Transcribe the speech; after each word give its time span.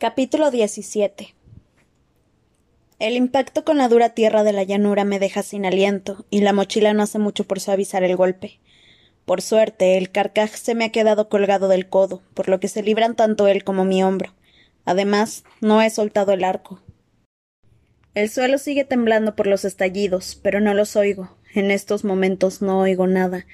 Capítulo 0.00 0.50
17 0.50 1.34
El 2.98 3.16
impacto 3.16 3.66
con 3.66 3.76
la 3.76 3.86
dura 3.90 4.14
tierra 4.14 4.44
de 4.44 4.54
la 4.54 4.62
llanura 4.62 5.04
me 5.04 5.18
deja 5.18 5.42
sin 5.42 5.66
aliento, 5.66 6.24
y 6.30 6.40
la 6.40 6.54
mochila 6.54 6.94
no 6.94 7.02
hace 7.02 7.18
mucho 7.18 7.44
por 7.44 7.60
suavizar 7.60 8.02
el 8.02 8.16
golpe. 8.16 8.60
Por 9.26 9.42
suerte, 9.42 9.98
el 9.98 10.10
carcaj 10.10 10.52
se 10.54 10.74
me 10.74 10.86
ha 10.86 10.88
quedado 10.90 11.28
colgado 11.28 11.68
del 11.68 11.86
codo, 11.90 12.22
por 12.32 12.48
lo 12.48 12.60
que 12.60 12.68
se 12.68 12.82
libran 12.82 13.14
tanto 13.14 13.46
él 13.46 13.62
como 13.62 13.84
mi 13.84 14.02
hombro. 14.02 14.32
Además, 14.86 15.44
no 15.60 15.82
he 15.82 15.90
soltado 15.90 16.32
el 16.32 16.44
arco. 16.44 16.80
El 18.14 18.30
suelo 18.30 18.56
sigue 18.56 18.84
temblando 18.84 19.36
por 19.36 19.46
los 19.46 19.66
estallidos, 19.66 20.40
pero 20.42 20.60
no 20.60 20.72
los 20.72 20.96
oigo. 20.96 21.36
En 21.54 21.70
estos 21.70 22.04
momentos 22.04 22.62
no 22.62 22.80
oigo 22.80 23.06
nada. 23.06 23.44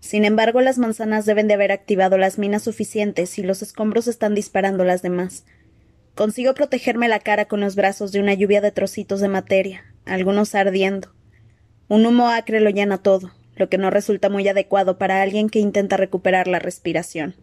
Sin 0.00 0.26
embargo, 0.26 0.60
las 0.60 0.76
manzanas 0.76 1.24
deben 1.24 1.48
de 1.48 1.54
haber 1.54 1.72
activado 1.72 2.18
las 2.18 2.36
minas 2.36 2.64
suficientes 2.64 3.38
y 3.38 3.42
los 3.42 3.62
escombros 3.62 4.08
están 4.08 4.34
disparando 4.34 4.84
las 4.84 5.00
demás. 5.00 5.46
Consigo 6.16 6.54
protegerme 6.54 7.08
la 7.08 7.20
cara 7.20 7.44
con 7.44 7.60
los 7.60 7.76
brazos 7.76 8.10
de 8.10 8.20
una 8.20 8.32
lluvia 8.32 8.62
de 8.62 8.72
trocitos 8.72 9.20
de 9.20 9.28
materia, 9.28 9.84
algunos 10.06 10.54
ardiendo. 10.54 11.12
Un 11.88 12.06
humo 12.06 12.30
acre 12.30 12.60
lo 12.60 12.70
llena 12.70 12.96
todo, 12.96 13.32
lo 13.54 13.68
que 13.68 13.76
no 13.76 13.90
resulta 13.90 14.30
muy 14.30 14.48
adecuado 14.48 14.96
para 14.96 15.20
alguien 15.20 15.50
que 15.50 15.58
intenta 15.58 15.98
recuperar 15.98 16.48
la 16.48 16.58
respiración. 16.58 17.36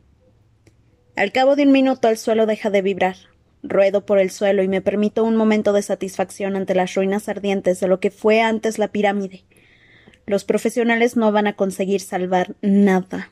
Al 1.16 1.31
cabo 1.31 1.55
de 1.55 1.63
un 1.63 1.71
minuto 1.71 2.09
el 2.09 2.17
suelo 2.17 2.47
deja 2.47 2.71
de 2.71 2.81
vibrar. 2.81 3.16
Ruedo 3.61 4.07
por 4.07 4.17
el 4.17 4.31
suelo 4.31 4.63
y 4.63 4.67
me 4.67 4.81
permito 4.81 5.23
un 5.23 5.35
momento 5.35 5.71
de 5.71 5.83
satisfacción 5.83 6.55
ante 6.55 6.73
las 6.73 6.95
ruinas 6.95 7.30
ardientes 7.30 7.80
de 7.80 7.88
lo 7.88 7.99
que 7.99 8.09
fue 8.09 8.41
antes 8.41 8.80
la 8.80 8.88
pirámide. 8.88 9.44
Los 10.25 10.45
profesionales 10.45 11.16
no 11.16 11.31
van 11.31 11.45
a 11.45 11.55
conseguir 11.55 12.02
salvar 12.02 12.55
nada. 12.63 13.31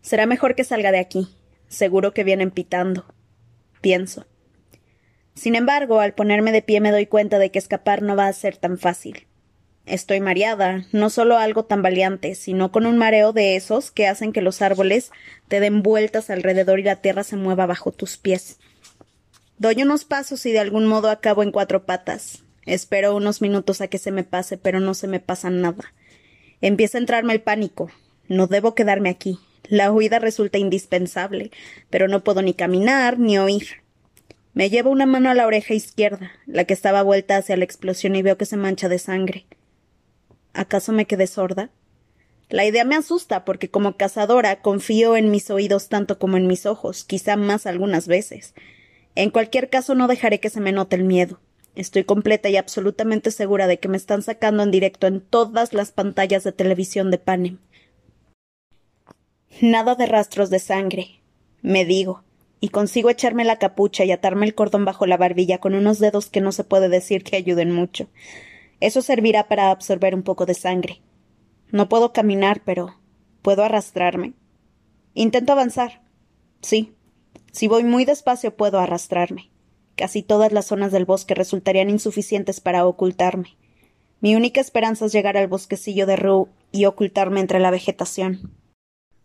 Será 0.00 0.26
mejor 0.26 0.56
que 0.56 0.64
salga 0.64 0.90
de 0.90 0.98
aquí, 0.98 1.28
Seguro 1.72 2.12
que 2.12 2.22
vienen 2.22 2.50
pitando. 2.50 3.06
Pienso. 3.82 4.26
Sin 5.34 5.54
embargo, 5.54 6.00
al 6.00 6.14
ponerme 6.14 6.52
de 6.52 6.62
pie 6.62 6.80
me 6.80 6.92
doy 6.92 7.06
cuenta 7.06 7.38
de 7.38 7.50
que 7.50 7.58
escapar 7.58 8.00
no 8.00 8.16
va 8.16 8.28
a 8.28 8.32
ser 8.32 8.56
tan 8.56 8.78
fácil. 8.78 9.26
Estoy 9.84 10.20
mareada, 10.20 10.86
no 10.92 11.10
solo 11.10 11.36
algo 11.36 11.64
tan 11.64 11.82
valiente, 11.82 12.36
sino 12.36 12.70
con 12.70 12.86
un 12.86 12.96
mareo 12.96 13.32
de 13.32 13.56
esos 13.56 13.90
que 13.90 14.06
hacen 14.06 14.32
que 14.32 14.40
los 14.40 14.62
árboles 14.62 15.10
te 15.48 15.58
den 15.58 15.82
vueltas 15.82 16.30
alrededor 16.30 16.78
y 16.78 16.84
la 16.84 16.96
tierra 16.96 17.24
se 17.24 17.36
mueva 17.36 17.66
bajo 17.66 17.90
tus 17.90 18.16
pies. 18.16 18.58
Doy 19.58 19.82
unos 19.82 20.04
pasos 20.04 20.46
y 20.46 20.52
de 20.52 20.60
algún 20.60 20.86
modo 20.86 21.10
acabo 21.10 21.42
en 21.42 21.50
cuatro 21.50 21.84
patas. 21.84 22.44
Espero 22.64 23.16
unos 23.16 23.42
minutos 23.42 23.80
a 23.80 23.88
que 23.88 23.98
se 23.98 24.12
me 24.12 24.22
pase, 24.22 24.56
pero 24.56 24.78
no 24.78 24.94
se 24.94 25.08
me 25.08 25.18
pasa 25.18 25.50
nada. 25.50 25.92
Empieza 26.60 26.98
a 26.98 27.00
entrarme 27.00 27.32
el 27.32 27.40
pánico. 27.40 27.90
No 28.28 28.46
debo 28.46 28.76
quedarme 28.76 29.08
aquí. 29.08 29.40
La 29.68 29.92
huida 29.92 30.18
resulta 30.18 30.58
indispensable, 30.58 31.50
pero 31.90 32.08
no 32.08 32.24
puedo 32.24 32.42
ni 32.42 32.54
caminar 32.54 33.18
ni 33.18 33.38
oír. 33.38 33.82
Me 34.54 34.68
llevo 34.68 34.90
una 34.90 35.06
mano 35.06 35.30
a 35.30 35.34
la 35.34 35.46
oreja 35.46 35.72
izquierda, 35.72 36.32
la 36.46 36.64
que 36.64 36.74
estaba 36.74 37.02
vuelta 37.02 37.36
hacia 37.36 37.56
la 37.56 37.64
explosión 37.64 38.16
y 38.16 38.22
veo 38.22 38.36
que 38.36 38.44
se 38.44 38.56
mancha 38.56 38.88
de 38.88 38.98
sangre. 38.98 39.46
¿Acaso 40.52 40.92
me 40.92 41.06
quedé 41.06 41.26
sorda? 41.26 41.70
La 42.50 42.66
idea 42.66 42.84
me 42.84 42.96
asusta 42.96 43.46
porque 43.46 43.70
como 43.70 43.96
cazadora 43.96 44.60
confío 44.60 45.16
en 45.16 45.30
mis 45.30 45.48
oídos 45.48 45.88
tanto 45.88 46.18
como 46.18 46.36
en 46.36 46.46
mis 46.46 46.66
ojos, 46.66 47.04
quizá 47.04 47.36
más 47.36 47.64
algunas 47.64 48.06
veces. 48.06 48.52
En 49.14 49.30
cualquier 49.30 49.70
caso 49.70 49.94
no 49.94 50.06
dejaré 50.06 50.38
que 50.38 50.50
se 50.50 50.60
me 50.60 50.72
note 50.72 50.96
el 50.96 51.04
miedo. 51.04 51.40
Estoy 51.74 52.04
completa 52.04 52.50
y 52.50 52.58
absolutamente 52.58 53.30
segura 53.30 53.66
de 53.66 53.78
que 53.78 53.88
me 53.88 53.96
están 53.96 54.20
sacando 54.20 54.62
en 54.62 54.70
directo 54.70 55.06
en 55.06 55.22
todas 55.22 55.72
las 55.72 55.92
pantallas 55.92 56.44
de 56.44 56.52
televisión 56.52 57.10
de 57.10 57.16
Panem. 57.16 57.58
Nada 59.60 59.94
de 59.94 60.06
rastros 60.06 60.50
de 60.50 60.58
sangre, 60.58 61.20
me 61.60 61.84
digo, 61.84 62.24
y 62.60 62.68
consigo 62.68 63.10
echarme 63.10 63.44
la 63.44 63.58
capucha 63.58 64.04
y 64.04 64.10
atarme 64.10 64.46
el 64.46 64.54
cordón 64.54 64.84
bajo 64.84 65.06
la 65.06 65.16
barbilla 65.16 65.58
con 65.58 65.74
unos 65.74 65.98
dedos 65.98 66.30
que 66.30 66.40
no 66.40 66.52
se 66.52 66.64
puede 66.64 66.88
decir 66.88 67.22
que 67.22 67.36
ayuden 67.36 67.70
mucho. 67.70 68.08
Eso 68.80 69.02
servirá 69.02 69.48
para 69.48 69.70
absorber 69.70 70.14
un 70.14 70.22
poco 70.22 70.46
de 70.46 70.54
sangre. 70.54 71.00
No 71.70 71.88
puedo 71.88 72.12
caminar, 72.12 72.62
pero 72.64 72.96
puedo 73.42 73.62
arrastrarme. 73.62 74.32
Intento 75.14 75.52
avanzar. 75.52 76.02
Sí. 76.60 76.94
Si 77.52 77.68
voy 77.68 77.84
muy 77.84 78.04
despacio 78.04 78.56
puedo 78.56 78.78
arrastrarme. 78.78 79.50
Casi 79.96 80.22
todas 80.22 80.52
las 80.52 80.66
zonas 80.66 80.90
del 80.90 81.04
bosque 81.04 81.34
resultarían 81.34 81.90
insuficientes 81.90 82.60
para 82.60 82.86
ocultarme. 82.86 83.56
Mi 84.20 84.34
única 84.34 84.60
esperanza 84.60 85.06
es 85.06 85.12
llegar 85.12 85.36
al 85.36 85.48
bosquecillo 85.48 86.06
de 86.06 86.16
Rue 86.16 86.46
y 86.70 86.86
ocultarme 86.86 87.40
entre 87.40 87.60
la 87.60 87.70
vegetación. 87.70 88.52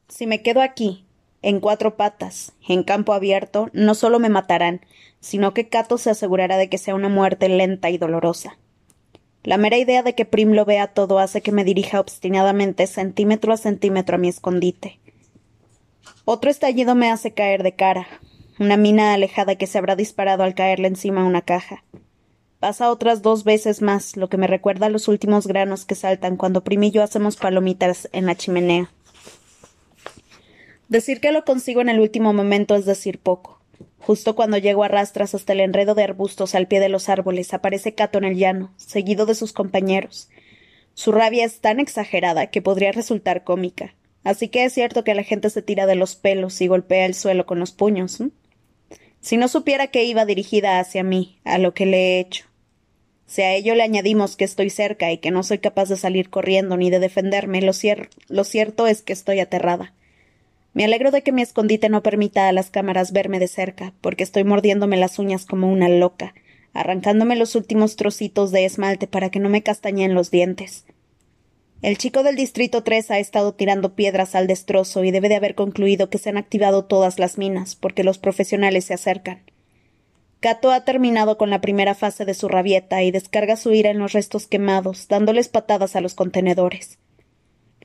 Si 0.09 0.25
me 0.25 0.41
quedo 0.41 0.61
aquí, 0.61 1.05
en 1.41 1.59
cuatro 1.59 1.97
patas, 1.97 2.53
en 2.67 2.83
campo 2.83 3.13
abierto, 3.13 3.69
no 3.73 3.93
solo 3.93 4.19
me 4.19 4.29
matarán, 4.29 4.81
sino 5.19 5.53
que 5.53 5.67
Cato 5.67 5.97
se 5.97 6.09
asegurará 6.09 6.57
de 6.57 6.69
que 6.69 6.77
sea 6.77 6.95
una 6.95 7.09
muerte 7.09 7.49
lenta 7.49 7.89
y 7.89 7.97
dolorosa. 7.97 8.57
La 9.43 9.57
mera 9.57 9.77
idea 9.77 10.03
de 10.03 10.15
que 10.15 10.25
Prim 10.25 10.51
lo 10.51 10.65
vea 10.65 10.87
todo 10.87 11.19
hace 11.19 11.41
que 11.41 11.51
me 11.51 11.63
dirija 11.63 11.99
obstinadamente 11.99 12.87
centímetro 12.87 13.53
a 13.53 13.57
centímetro 13.57 14.15
a 14.15 14.17
mi 14.17 14.27
escondite. 14.27 14.99
Otro 16.25 16.49
estallido 16.49 16.95
me 16.95 17.09
hace 17.11 17.33
caer 17.33 17.63
de 17.63 17.75
cara, 17.75 18.07
una 18.59 18.75
mina 18.75 19.13
alejada 19.13 19.55
que 19.55 19.67
se 19.67 19.77
habrá 19.77 19.95
disparado 19.95 20.43
al 20.43 20.55
caerle 20.55 20.87
encima 20.87 21.25
una 21.25 21.41
caja. 21.41 21.83
Pasa 22.59 22.91
otras 22.91 23.21
dos 23.21 23.43
veces 23.43 23.81
más, 23.81 24.17
lo 24.17 24.29
que 24.29 24.37
me 24.37 24.47
recuerda 24.47 24.87
a 24.87 24.89
los 24.89 25.07
últimos 25.07 25.47
granos 25.47 25.85
que 25.85 25.95
saltan 25.95 26.37
cuando 26.37 26.63
Prim 26.63 26.83
y 26.83 26.91
yo 26.91 27.03
hacemos 27.03 27.35
palomitas 27.35 28.09
en 28.13 28.25
la 28.25 28.35
chimenea. 28.35 28.91
Decir 30.89 31.19
que 31.19 31.31
lo 31.31 31.43
consigo 31.43 31.81
en 31.81 31.89
el 31.89 31.99
último 31.99 32.33
momento 32.33 32.75
es 32.75 32.85
decir 32.85 33.19
poco. 33.19 33.61
Justo 33.99 34.35
cuando 34.35 34.57
llego 34.57 34.83
a 34.83 34.87
rastras 34.87 35.35
hasta 35.35 35.53
el 35.53 35.59
enredo 35.59 35.95
de 35.95 36.03
arbustos 36.03 36.55
al 36.55 36.67
pie 36.67 36.79
de 36.79 36.87
los 36.87 37.09
árboles, 37.09 37.53
aparece 37.53 37.93
Cato 37.93 38.17
en 38.17 38.23
el 38.23 38.37
llano, 38.37 38.73
seguido 38.77 39.25
de 39.25 39.35
sus 39.35 39.51
compañeros. 39.51 40.29
Su 40.93 41.11
rabia 41.11 41.45
es 41.45 41.59
tan 41.59 41.79
exagerada 41.79 42.47
que 42.47 42.61
podría 42.61 42.91
resultar 42.91 43.43
cómica. 43.43 43.95
Así 44.23 44.47
que 44.47 44.63
es 44.63 44.73
cierto 44.73 45.03
que 45.03 45.13
la 45.13 45.23
gente 45.23 45.49
se 45.49 45.61
tira 45.61 45.85
de 45.85 45.95
los 45.95 46.15
pelos 46.15 46.59
y 46.61 46.67
golpea 46.67 47.05
el 47.05 47.15
suelo 47.15 47.45
con 47.45 47.59
los 47.59 47.71
puños. 47.71 48.23
Si 49.19 49.37
no 49.37 49.47
supiera 49.47 49.87
que 49.87 50.05
iba 50.05 50.25
dirigida 50.25 50.79
hacia 50.79 51.03
mí, 51.03 51.39
a 51.43 51.57
lo 51.57 51.73
que 51.73 51.85
le 51.85 51.97
he 51.97 52.19
hecho. 52.19 52.45
Si 53.25 53.41
a 53.41 53.53
ello 53.53 53.75
le 53.75 53.83
añadimos 53.83 54.37
que 54.37 54.45
estoy 54.45 54.69
cerca 54.69 55.11
y 55.11 55.17
que 55.17 55.31
no 55.31 55.43
soy 55.43 55.59
capaz 55.59 55.89
de 55.89 55.97
salir 55.97 56.29
corriendo 56.29 56.77
ni 56.77 56.89
de 56.89 56.99
defenderme, 56.99 57.61
lo, 57.61 57.73
lo 58.29 58.43
cierto 58.45 58.87
es 58.87 59.01
que 59.01 59.13
estoy 59.13 59.41
aterrada. 59.41 59.93
Me 60.77 60.85
alegro 60.85 61.09
de 61.09 61.23
que 61.23 61.31
mi 61.31 61.41
escondite 61.41 61.89
no 61.89 62.03
permita 62.03 62.47
a 62.47 62.51
las 62.51 62.69
cámaras 62.69 63.11
verme 63.11 63.39
de 63.39 63.47
cerca, 63.47 63.95
porque 63.99 64.23
estoy 64.23 64.43
mordiéndome 64.43 64.95
las 64.95 65.17
uñas 65.17 65.47
como 65.47 65.71
una 65.71 65.89
loca, 65.89 66.35
arrancándome 66.71 67.35
los 67.35 67.55
últimos 67.55 67.95
trocitos 67.95 68.51
de 68.51 68.63
esmalte 68.63 69.07
para 69.07 69.31
que 69.31 69.39
no 69.39 69.49
me 69.49 69.63
castañeen 69.63 70.13
los 70.13 70.29
dientes. 70.29 70.85
El 71.81 71.97
chico 71.97 72.21
del 72.21 72.35
Distrito 72.35 72.83
3 72.83 73.09
ha 73.09 73.17
estado 73.17 73.55
tirando 73.55 73.95
piedras 73.95 74.35
al 74.35 74.45
destrozo 74.45 75.03
y 75.03 75.09
debe 75.09 75.29
de 75.29 75.37
haber 75.37 75.55
concluido 75.55 76.11
que 76.11 76.19
se 76.19 76.29
han 76.29 76.37
activado 76.37 76.85
todas 76.85 77.17
las 77.17 77.39
minas, 77.39 77.75
porque 77.75 78.03
los 78.03 78.19
profesionales 78.19 78.85
se 78.85 78.93
acercan. 78.93 79.41
Cato 80.41 80.69
ha 80.69 80.85
terminado 80.85 81.39
con 81.39 81.49
la 81.49 81.59
primera 81.59 81.95
fase 81.95 82.23
de 82.23 82.35
su 82.35 82.47
rabieta 82.49 83.01
y 83.01 83.09
descarga 83.09 83.55
su 83.55 83.73
ira 83.73 83.89
en 83.89 83.97
los 83.97 84.13
restos 84.13 84.45
quemados, 84.45 85.07
dándoles 85.07 85.49
patadas 85.49 85.95
a 85.95 86.01
los 86.01 86.13
contenedores. 86.13 86.99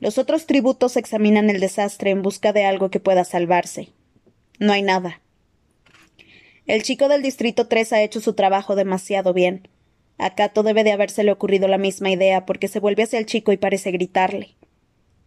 Los 0.03 0.17
otros 0.17 0.47
tributos 0.47 0.97
examinan 0.97 1.49
el 1.49 1.61
desastre 1.61 2.09
en 2.09 2.23
busca 2.23 2.51
de 2.51 2.65
algo 2.65 2.91
que 2.91 2.99
pueda 2.99 3.23
salvarse. 3.23 3.93
No 4.59 4.73
hay 4.73 4.81
nada. 4.81 5.21
El 6.65 6.83
chico 6.83 7.07
del 7.07 7.21
Distrito 7.21 7.69
3 7.69 7.93
ha 7.93 8.01
hecho 8.01 8.19
su 8.19 8.33
trabajo 8.33 8.75
demasiado 8.75 9.31
bien. 9.31 9.69
A 10.17 10.35
Cato 10.35 10.61
debe 10.61 10.83
de 10.83 10.91
habérsele 10.91 11.31
ocurrido 11.31 11.69
la 11.69 11.77
misma 11.77 12.11
idea 12.11 12.45
porque 12.45 12.67
se 12.67 12.81
vuelve 12.81 13.03
hacia 13.03 13.17
el 13.17 13.25
chico 13.25 13.53
y 13.53 13.57
parece 13.57 13.91
gritarle. 13.91 14.57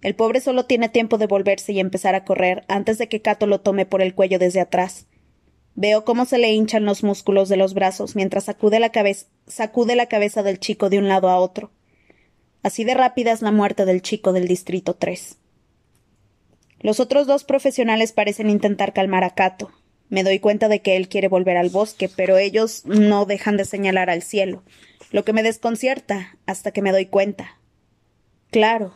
El 0.03 0.14
pobre 0.14 0.42
solo 0.42 0.66
tiene 0.66 0.91
tiempo 0.91 1.16
de 1.16 1.26
volverse 1.26 1.72
y 1.72 1.81
empezar 1.81 2.14
a 2.14 2.26
correr 2.26 2.66
antes 2.69 2.98
de 2.98 3.08
que 3.08 3.22
Cato 3.22 3.47
lo 3.47 3.62
tome 3.62 3.87
por 3.87 4.03
el 4.03 4.14
cuello 4.14 4.38
desde 4.38 4.60
atrás. 4.60 5.06
Veo 5.75 6.05
cómo 6.05 6.26
se 6.26 6.37
le 6.37 6.52
hinchan 6.52 6.84
los 6.84 7.02
músculos 7.02 7.49
de 7.49 7.56
los 7.56 7.72
brazos 7.72 8.14
mientras 8.14 8.44
sacude 8.44 8.79
la, 8.79 8.93
sacude 9.46 9.96
la 9.96 10.06
cabeza 10.06 10.43
del 10.43 10.61
chico 10.61 10.90
de 10.90 10.99
un 10.99 11.08
lado 11.08 11.31
a 11.31 11.38
otro. 11.38 11.70
Así 12.67 12.83
de 12.83 12.95
rápida 12.95 13.31
es 13.31 13.43
la 13.43 13.53
muerte 13.53 13.85
del 13.85 14.03
chico 14.03 14.33
del 14.33 14.49
Distrito 14.49 14.95
3. 14.95 15.37
Los 16.81 16.99
otros 16.99 17.29
dos 17.29 17.45
profesionales 17.45 18.11
parecen 18.11 18.51
intentar 18.51 18.93
calmar 18.93 19.23
a 19.23 19.37
Cato. 19.37 19.71
Me 20.09 20.25
doy 20.25 20.41
cuenta 20.41 20.67
de 20.67 20.83
que 20.83 20.97
él 20.97 21.09
quiere 21.09 21.29
volver 21.29 21.59
al 21.59 21.71
bosque, 21.71 22.09
pero 22.09 22.39
ellos 22.39 22.83
no 22.85 23.25
dejan 23.25 23.57
de 23.57 23.67
señalar 23.67 24.11
al 24.11 24.21
cielo, 24.21 24.65
lo 25.13 25.25
que 25.25 25.33
me 25.33 25.45
desconcierta 25.45 26.37
hasta 26.45 26.73
que 26.73 26.83
me 26.83 26.91
doy 26.91 27.07
cuenta. 27.07 27.61
Claro, 28.51 28.95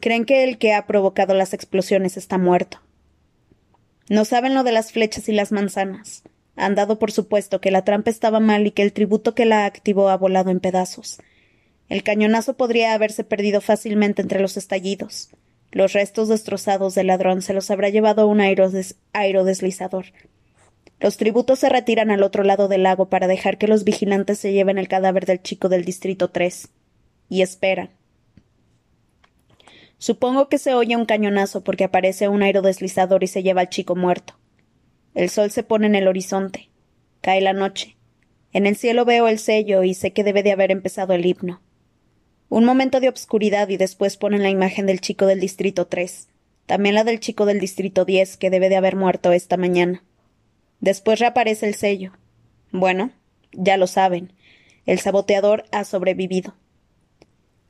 creen 0.00 0.24
que 0.24 0.42
el 0.44 0.56
que 0.56 0.72
ha 0.72 0.86
provocado 0.86 1.34
las 1.34 1.52
explosiones 1.52 2.16
está 2.16 2.38
muerto. 2.38 2.80
No 4.08 4.24
saben 4.24 4.54
lo 4.54 4.62
de 4.62 4.72
las 4.72 4.90
flechas 4.90 5.28
y 5.28 5.32
las 5.32 5.52
manzanas. 5.52 6.22
Han 6.56 6.74
dado 6.74 6.98
por 6.98 7.12
supuesto 7.12 7.60
que 7.60 7.72
la 7.72 7.84
trampa 7.84 8.08
estaba 8.08 8.40
mal 8.40 8.66
y 8.66 8.70
que 8.70 8.82
el 8.82 8.94
tributo 8.94 9.34
que 9.34 9.44
la 9.44 9.66
activó 9.66 10.08
ha 10.08 10.16
volado 10.16 10.50
en 10.50 10.60
pedazos. 10.60 11.18
El 11.92 12.02
cañonazo 12.02 12.54
podría 12.54 12.94
haberse 12.94 13.22
perdido 13.22 13.60
fácilmente 13.60 14.22
entre 14.22 14.40
los 14.40 14.56
estallidos. 14.56 15.28
Los 15.72 15.92
restos 15.92 16.28
destrozados 16.28 16.94
del 16.94 17.08
ladrón 17.08 17.42
se 17.42 17.52
los 17.52 17.70
habrá 17.70 17.90
llevado 17.90 18.28
un 18.28 18.40
aerodeslizador. 18.40 20.06
Los 21.00 21.18
tributos 21.18 21.58
se 21.58 21.68
retiran 21.68 22.10
al 22.10 22.22
otro 22.22 22.44
lado 22.44 22.66
del 22.66 22.84
lago 22.84 23.10
para 23.10 23.26
dejar 23.26 23.58
que 23.58 23.68
los 23.68 23.84
vigilantes 23.84 24.38
se 24.38 24.54
lleven 24.54 24.78
el 24.78 24.88
cadáver 24.88 25.26
del 25.26 25.42
chico 25.42 25.68
del 25.68 25.84
Distrito 25.84 26.30
3. 26.30 26.70
Y 27.28 27.42
esperan. 27.42 27.90
Supongo 29.98 30.48
que 30.48 30.56
se 30.56 30.72
oye 30.72 30.96
un 30.96 31.04
cañonazo 31.04 31.62
porque 31.62 31.84
aparece 31.84 32.26
un 32.26 32.42
aerodeslizador 32.42 33.22
y 33.22 33.26
se 33.26 33.42
lleva 33.42 33.60
al 33.60 33.68
chico 33.68 33.96
muerto. 33.96 34.38
El 35.14 35.28
sol 35.28 35.50
se 35.50 35.62
pone 35.62 35.88
en 35.88 35.94
el 35.94 36.08
horizonte. 36.08 36.70
Cae 37.20 37.42
la 37.42 37.52
noche. 37.52 37.98
En 38.54 38.64
el 38.64 38.76
cielo 38.76 39.04
veo 39.04 39.28
el 39.28 39.38
sello 39.38 39.82
y 39.82 39.92
sé 39.92 40.14
que 40.14 40.24
debe 40.24 40.42
de 40.42 40.52
haber 40.52 40.70
empezado 40.70 41.12
el 41.12 41.26
himno. 41.26 41.60
Un 42.52 42.66
momento 42.66 43.00
de 43.00 43.08
obscuridad 43.08 43.70
y 43.70 43.78
después 43.78 44.18
ponen 44.18 44.42
la 44.42 44.50
imagen 44.50 44.84
del 44.84 45.00
chico 45.00 45.24
del 45.24 45.40
Distrito 45.40 45.86
3, 45.86 46.28
también 46.66 46.94
la 46.94 47.02
del 47.02 47.18
chico 47.18 47.46
del 47.46 47.58
Distrito 47.58 48.04
10, 48.04 48.36
que 48.36 48.50
debe 48.50 48.68
de 48.68 48.76
haber 48.76 48.94
muerto 48.94 49.32
esta 49.32 49.56
mañana. 49.56 50.04
Después 50.78 51.18
reaparece 51.18 51.66
el 51.66 51.74
sello. 51.76 52.12
Bueno, 52.70 53.10
ya 53.52 53.78
lo 53.78 53.86
saben. 53.86 54.34
El 54.84 54.98
saboteador 54.98 55.64
ha 55.72 55.84
sobrevivido. 55.84 56.54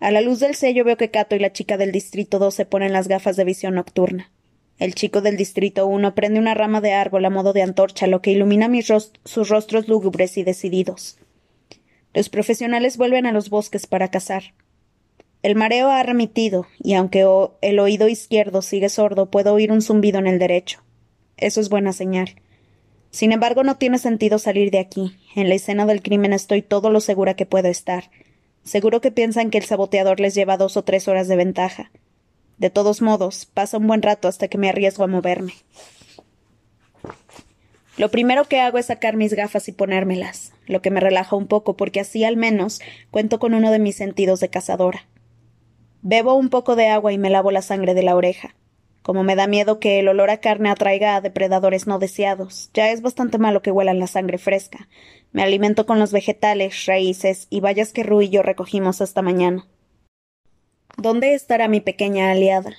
A 0.01 0.11
la 0.11 0.21
luz 0.21 0.41
del 0.41 0.57
sello 0.57 0.83
veo 0.83 0.97
que 0.97 1.13
Cato 1.13 1.37
y 1.37 1.39
la 1.39 1.53
chica 1.53 1.77
del 1.77 1.93
Distrito 1.93 2.41
2 2.41 2.53
se 2.53 2.67
ponen 2.67 2.93
las 2.93 3.07
gafas 3.07 3.37
de 3.37 3.45
visión 3.45 3.77
nocturna. 3.77 4.33
El 4.81 4.97
chico 4.97 5.21
del 5.21 5.37
Distrito 5.37 5.87
1 5.87 6.17
prende 6.17 6.41
una 6.41 6.55
rama 6.55 6.81
de 6.81 6.93
árbol 6.93 7.25
a 7.25 7.31
modo 7.31 7.53
de 7.53 7.63
antorcha, 7.63 8.09
lo 8.09 8.21
que 8.21 8.33
ilumina 8.33 8.69
sus 8.83 9.49
rostros 9.49 9.87
lúgubres 9.87 10.37
y 10.39 10.43
decididos. 10.43 11.19
Los 12.15 12.29
profesionales 12.29 12.97
vuelven 12.97 13.27
a 13.27 13.33
los 13.33 13.49
bosques 13.49 13.87
para 13.87 14.09
cazar. 14.09 14.55
El 15.43 15.57
mareo 15.57 15.91
ha 15.91 16.03
remitido, 16.05 16.67
y 16.79 16.95
aunque 16.95 17.27
el 17.63 17.79
oído 17.81 18.09
izquierdo 18.09 18.63
sigue 18.63 18.89
sordo, 18.89 19.31
puedo 19.31 19.53
oír 19.53 19.73
un 19.73 19.83
zumbido 19.83 20.21
en 20.21 20.29
el 20.29 20.39
derecho. 20.39 20.83
Eso 21.37 21.61
es 21.61 21.69
buena 21.69 21.93
señal. 21.93 22.37
Sin 23.11 23.33
embargo, 23.33 23.65
no 23.65 23.77
tiene 23.77 23.99
sentido 23.99 24.39
salir 24.39 24.71
de 24.71 24.79
aquí. 24.79 25.19
En 25.35 25.49
la 25.49 25.57
escena 25.57 25.85
del 25.85 26.01
crimen 26.01 26.33
estoy 26.33 26.63
todo 26.63 26.91
lo 26.91 27.01
segura 27.01 27.35
que 27.35 27.45
puedo 27.45 27.69
estar. 27.69 28.11
Seguro 28.63 29.01
que 29.01 29.11
piensan 29.11 29.51
que 29.51 29.59
el 29.59 29.65
saboteador 29.65 30.21
les 30.21 30.35
lleva 30.35 30.57
dos 30.57 30.77
o 30.77 30.85
tres 30.85 31.09
horas 31.09 31.27
de 31.27 31.35
ventaja. 31.35 31.91
De 32.59 32.71
todos 32.71 33.03
modos, 33.03 33.45
pasa 33.47 33.79
un 33.79 33.89
buen 33.89 34.03
rato 34.03 34.29
hasta 34.29 34.47
que 34.47 34.59
me 34.59 34.69
arriesgo 34.69 35.03
a 35.03 35.09
moverme. 35.09 35.55
Lo 37.99 38.11
primero 38.11 38.45
que 38.45 38.61
hago 38.61 38.79
es 38.79 38.87
sacar 38.87 39.17
mis 39.17 39.35
gafas 39.35 39.67
y 39.69 39.73
ponérmelas, 39.73 40.53
lo 40.67 40.81
que 40.81 40.91
me 40.91 41.01
relaja 41.01 41.35
un 41.35 41.49
poco 41.49 41.77
porque 41.77 42.01
así 42.01 42.25
al 42.25 42.37
menos 42.37 42.81
cuento 43.11 43.39
con 43.39 43.53
uno 43.53 43.73
de 43.73 43.81
mis 43.81 43.97
sentidos 43.97 44.39
de 44.41 44.49
cazadora. 44.49 45.07
Bebo 46.05 46.35
un 46.35 46.49
poco 46.49 46.75
de 46.75 46.89
agua 46.89 47.13
y 47.13 47.19
me 47.19 47.31
lavo 47.31 47.53
la 47.53 47.63
sangre 47.63 47.95
de 47.95 48.03
la 48.03 48.17
oreja. 48.17 48.57
Como 49.03 49.23
me 49.23 49.37
da 49.37 49.47
miedo 49.47 49.79
que 49.79 50.01
el 50.01 50.09
olor 50.09 50.31
a 50.31 50.39
carne 50.39 50.69
atraiga 50.69 51.15
a 51.15 51.21
depredadores 51.21 51.87
no 51.87 52.01
deseados, 52.01 52.71
ya 52.75 52.91
es 52.91 53.03
bastante 53.03 53.39
malo 53.39 53.63
que 53.63 53.71
huelan 53.71 54.01
la 54.01 54.09
sangre 54.09 54.39
fresca. 54.39 54.89
Me 55.31 55.45
alimento 55.45 55.87
con 55.87 56.01
los 56.01 56.11
vegetales, 56.11 56.87
raíces 56.87 57.47
y 57.51 57.61
bayas 57.61 57.93
que 57.93 58.03
Ru 58.03 58.21
y 58.21 58.31
yo 58.31 58.43
recogimos 58.43 59.01
esta 59.01 59.23
mañana. 59.23 59.69
¿Dónde 60.97 61.35
estará 61.35 61.69
mi 61.69 61.81
pequeña 61.81 62.33
aliada? 62.33 62.73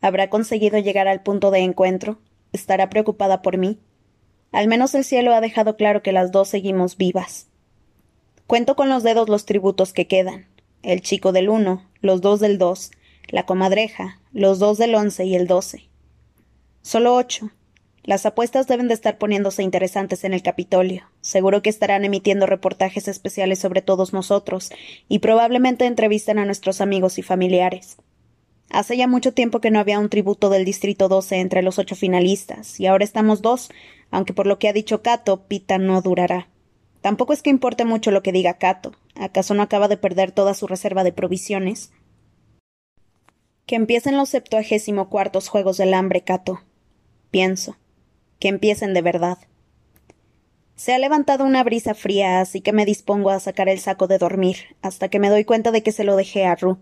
¿Habrá 0.00 0.28
conseguido 0.28 0.78
llegar 0.78 1.06
al 1.06 1.22
punto 1.22 1.52
de 1.52 1.60
encuentro? 1.60 2.18
¿Estará 2.52 2.90
preocupada 2.90 3.40
por 3.40 3.56
mí? 3.56 3.78
Al 4.50 4.66
menos 4.66 4.96
el 4.96 5.04
cielo 5.04 5.32
ha 5.32 5.40
dejado 5.40 5.76
claro 5.76 6.02
que 6.02 6.10
las 6.10 6.32
dos 6.32 6.48
seguimos 6.48 6.96
vivas. 6.96 7.46
Cuento 8.48 8.74
con 8.74 8.88
los 8.88 9.04
dedos 9.04 9.28
los 9.28 9.44
tributos 9.44 9.92
que 9.92 10.08
quedan 10.08 10.48
el 10.84 11.00
chico 11.00 11.32
del 11.32 11.48
uno, 11.48 11.88
los 12.00 12.20
dos 12.20 12.40
del 12.40 12.58
dos, 12.58 12.90
la 13.28 13.46
comadreja, 13.46 14.20
los 14.32 14.58
dos 14.58 14.78
del 14.78 14.94
once 14.94 15.24
y 15.24 15.34
el 15.34 15.46
doce. 15.46 15.88
Solo 16.82 17.14
ocho. 17.14 17.50
Las 18.02 18.26
apuestas 18.26 18.66
deben 18.66 18.86
de 18.88 18.94
estar 18.94 19.16
poniéndose 19.16 19.62
interesantes 19.62 20.24
en 20.24 20.34
el 20.34 20.42
Capitolio. 20.42 21.04
Seguro 21.22 21.62
que 21.62 21.70
estarán 21.70 22.04
emitiendo 22.04 22.44
reportajes 22.44 23.08
especiales 23.08 23.58
sobre 23.58 23.80
todos 23.80 24.12
nosotros, 24.12 24.70
y 25.08 25.20
probablemente 25.20 25.86
entrevistan 25.86 26.38
a 26.38 26.44
nuestros 26.44 26.82
amigos 26.82 27.18
y 27.18 27.22
familiares. 27.22 27.96
Hace 28.68 28.98
ya 28.98 29.06
mucho 29.06 29.32
tiempo 29.32 29.60
que 29.60 29.70
no 29.70 29.78
había 29.78 29.98
un 29.98 30.10
tributo 30.10 30.50
del 30.50 30.66
Distrito 30.66 31.08
12 31.08 31.36
entre 31.36 31.62
los 31.62 31.78
ocho 31.78 31.96
finalistas, 31.96 32.78
y 32.78 32.86
ahora 32.86 33.04
estamos 33.04 33.40
dos, 33.40 33.70
aunque 34.10 34.34
por 34.34 34.46
lo 34.46 34.58
que 34.58 34.68
ha 34.68 34.74
dicho 34.74 35.00
Cato, 35.00 35.46
Pita 35.48 35.78
no 35.78 36.02
durará. 36.02 36.48
Tampoco 37.04 37.34
es 37.34 37.42
que 37.42 37.50
importe 37.50 37.84
mucho 37.84 38.10
lo 38.10 38.22
que 38.22 38.32
diga 38.32 38.54
Cato. 38.56 38.92
¿Acaso 39.14 39.52
no 39.52 39.62
acaba 39.62 39.88
de 39.88 39.98
perder 39.98 40.32
toda 40.32 40.54
su 40.54 40.66
reserva 40.66 41.04
de 41.04 41.12
provisiones? 41.12 41.92
Que 43.66 43.76
empiecen 43.76 44.16
los 44.16 44.30
septuagésimo 44.30 45.10
cuartos 45.10 45.48
Juegos 45.48 45.76
del 45.76 45.92
Hambre, 45.92 46.22
Cato. 46.22 46.62
Pienso. 47.30 47.76
Que 48.38 48.48
empiecen 48.48 48.94
de 48.94 49.02
verdad. 49.02 49.36
Se 50.76 50.94
ha 50.94 50.98
levantado 50.98 51.44
una 51.44 51.62
brisa 51.62 51.92
fría, 51.92 52.40
así 52.40 52.62
que 52.62 52.72
me 52.72 52.86
dispongo 52.86 53.28
a 53.28 53.38
sacar 53.38 53.68
el 53.68 53.80
saco 53.80 54.06
de 54.06 54.16
dormir, 54.16 54.74
hasta 54.80 55.10
que 55.10 55.18
me 55.18 55.28
doy 55.28 55.44
cuenta 55.44 55.72
de 55.72 55.82
que 55.82 55.92
se 55.92 56.04
lo 56.04 56.16
dejé 56.16 56.46
a 56.46 56.54
Ru. 56.54 56.78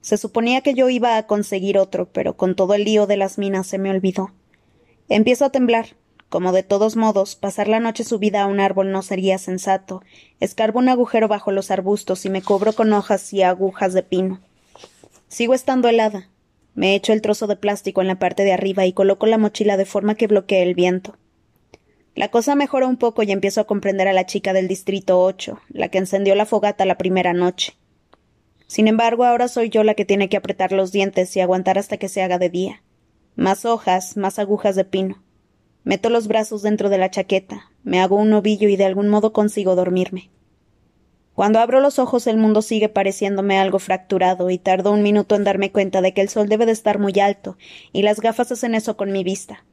Se 0.00 0.16
suponía 0.16 0.60
que 0.62 0.74
yo 0.74 0.88
iba 0.88 1.18
a 1.18 1.28
conseguir 1.28 1.78
otro, 1.78 2.10
pero 2.10 2.36
con 2.36 2.56
todo 2.56 2.74
el 2.74 2.82
lío 2.82 3.06
de 3.06 3.16
las 3.16 3.38
minas 3.38 3.68
se 3.68 3.78
me 3.78 3.90
olvidó. 3.90 4.32
Empiezo 5.08 5.44
a 5.44 5.50
temblar, 5.50 5.94
como 6.28 6.52
de 6.52 6.62
todos 6.62 6.96
modos, 6.96 7.36
pasar 7.36 7.68
la 7.68 7.78
noche 7.78 8.02
subida 8.02 8.42
a 8.42 8.46
un 8.46 8.58
árbol 8.58 8.90
no 8.90 9.02
sería 9.02 9.38
sensato, 9.38 10.02
escarbo 10.40 10.80
un 10.80 10.88
agujero 10.88 11.28
bajo 11.28 11.52
los 11.52 11.70
arbustos 11.70 12.24
y 12.26 12.30
me 12.30 12.42
cubro 12.42 12.72
con 12.72 12.92
hojas 12.92 13.32
y 13.32 13.42
agujas 13.42 13.92
de 13.92 14.02
pino. 14.02 14.40
Sigo 15.28 15.54
estando 15.54 15.88
helada. 15.88 16.28
Me 16.74 16.94
echo 16.94 17.12
el 17.12 17.22
trozo 17.22 17.46
de 17.46 17.56
plástico 17.56 18.02
en 18.02 18.08
la 18.08 18.18
parte 18.18 18.44
de 18.44 18.52
arriba 18.52 18.84
y 18.84 18.92
coloco 18.92 19.26
la 19.26 19.38
mochila 19.38 19.76
de 19.76 19.86
forma 19.86 20.14
que 20.14 20.26
bloquee 20.26 20.62
el 20.62 20.74
viento. 20.74 21.16
La 22.14 22.30
cosa 22.30 22.54
mejora 22.54 22.86
un 22.86 22.96
poco 22.96 23.22
y 23.22 23.30
empiezo 23.30 23.60
a 23.60 23.66
comprender 23.66 24.08
a 24.08 24.12
la 24.12 24.26
chica 24.26 24.52
del 24.52 24.68
distrito 24.68 25.22
ocho, 25.22 25.60
la 25.68 25.88
que 25.88 25.98
encendió 25.98 26.34
la 26.34 26.46
fogata 26.46 26.84
la 26.84 26.98
primera 26.98 27.32
noche. 27.32 27.74
Sin 28.66 28.88
embargo, 28.88 29.24
ahora 29.24 29.48
soy 29.48 29.68
yo 29.68 29.84
la 29.84 29.94
que 29.94 30.04
tiene 30.04 30.28
que 30.28 30.36
apretar 30.36 30.72
los 30.72 30.92
dientes 30.92 31.36
y 31.36 31.40
aguantar 31.40 31.78
hasta 31.78 31.98
que 31.98 32.08
se 32.08 32.22
haga 32.22 32.38
de 32.38 32.50
día. 32.50 32.82
Más 33.36 33.64
hojas, 33.64 34.16
más 34.16 34.38
agujas 34.38 34.76
de 34.76 34.84
pino. 34.84 35.22
Meto 35.86 36.10
los 36.10 36.26
brazos 36.26 36.62
dentro 36.62 36.90
de 36.90 36.98
la 36.98 37.12
chaqueta, 37.12 37.70
me 37.84 38.00
hago 38.00 38.16
un 38.16 38.32
ovillo 38.32 38.68
y 38.68 38.74
de 38.74 38.84
algún 38.84 39.06
modo 39.08 39.32
consigo 39.32 39.76
dormirme. 39.76 40.30
Cuando 41.32 41.60
abro 41.60 41.78
los 41.78 42.00
ojos 42.00 42.26
el 42.26 42.38
mundo 42.38 42.60
sigue 42.60 42.88
pareciéndome 42.88 43.56
algo 43.56 43.78
fracturado 43.78 44.50
y 44.50 44.58
tardo 44.58 44.90
un 44.90 45.04
minuto 45.04 45.36
en 45.36 45.44
darme 45.44 45.70
cuenta 45.70 46.00
de 46.00 46.12
que 46.12 46.22
el 46.22 46.28
sol 46.28 46.48
debe 46.48 46.66
de 46.66 46.72
estar 46.72 46.98
muy 46.98 47.12
alto 47.20 47.56
y 47.92 48.02
las 48.02 48.18
gafas 48.18 48.50
hacen 48.50 48.74
eso 48.74 48.96
con 48.96 49.12
mi 49.12 49.22
vista. 49.22 49.64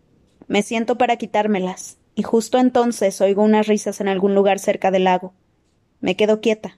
Me 0.47 0.61
siento 0.61 0.99
para 0.99 1.17
quitármelas 1.17 1.97
y 2.13 2.21
justo 2.21 2.59
entonces 2.59 3.19
oigo 3.19 3.41
unas 3.41 3.65
risas 3.65 3.99
en 3.99 4.07
algún 4.07 4.35
lugar 4.35 4.59
cerca 4.59 4.91
del 4.91 5.05
lago. 5.05 5.33
Me 5.99 6.15
quedo 6.15 6.41
quieta. 6.41 6.77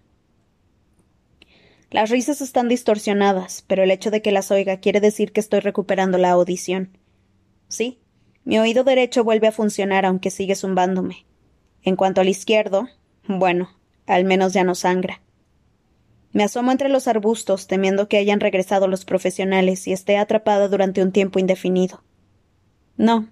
Las 1.92 2.10
risas 2.10 2.40
están 2.40 2.70
distorsionadas, 2.70 3.66
pero 3.68 3.84
el 3.84 3.92
hecho 3.92 4.12
de 4.12 4.22
que 4.22 4.32
las 4.32 4.50
oiga 4.50 4.78
quiere 4.78 5.02
decir 5.02 5.34
que 5.34 5.42
estoy 5.42 5.60
recuperando 5.60 6.18
la 6.18 6.30
audición. 6.30 6.98
Sí, 7.68 8.00
mi 8.46 8.60
oído 8.60 8.84
derecho 8.84 9.24
vuelve 9.24 9.48
a 9.48 9.52
funcionar 9.52 10.06
aunque 10.06 10.30
sigue 10.32 10.56
zumbándome. 10.56 11.26
En 11.84 11.96
cuanto 11.96 12.22
al 12.22 12.30
izquierdo, 12.30 12.88
bueno, 13.28 13.70
al 14.06 14.24
menos 14.24 14.54
ya 14.54 14.64
no 14.64 14.76
sangra. 14.76 15.22
Me 16.32 16.44
asomo 16.44 16.72
entre 16.72 16.90
los 16.90 17.08
arbustos, 17.08 17.66
temiendo 17.68 18.08
que 18.08 18.18
hayan 18.18 18.40
regresado 18.40 18.88
los 18.88 19.06
profesionales 19.06 19.88
y 19.88 19.94
esté 19.94 20.18
atrapada 20.18 20.68
durante 20.68 21.02
un 21.02 21.12
tiempo 21.12 21.40
indefinido. 21.40 22.04
No, 22.98 23.30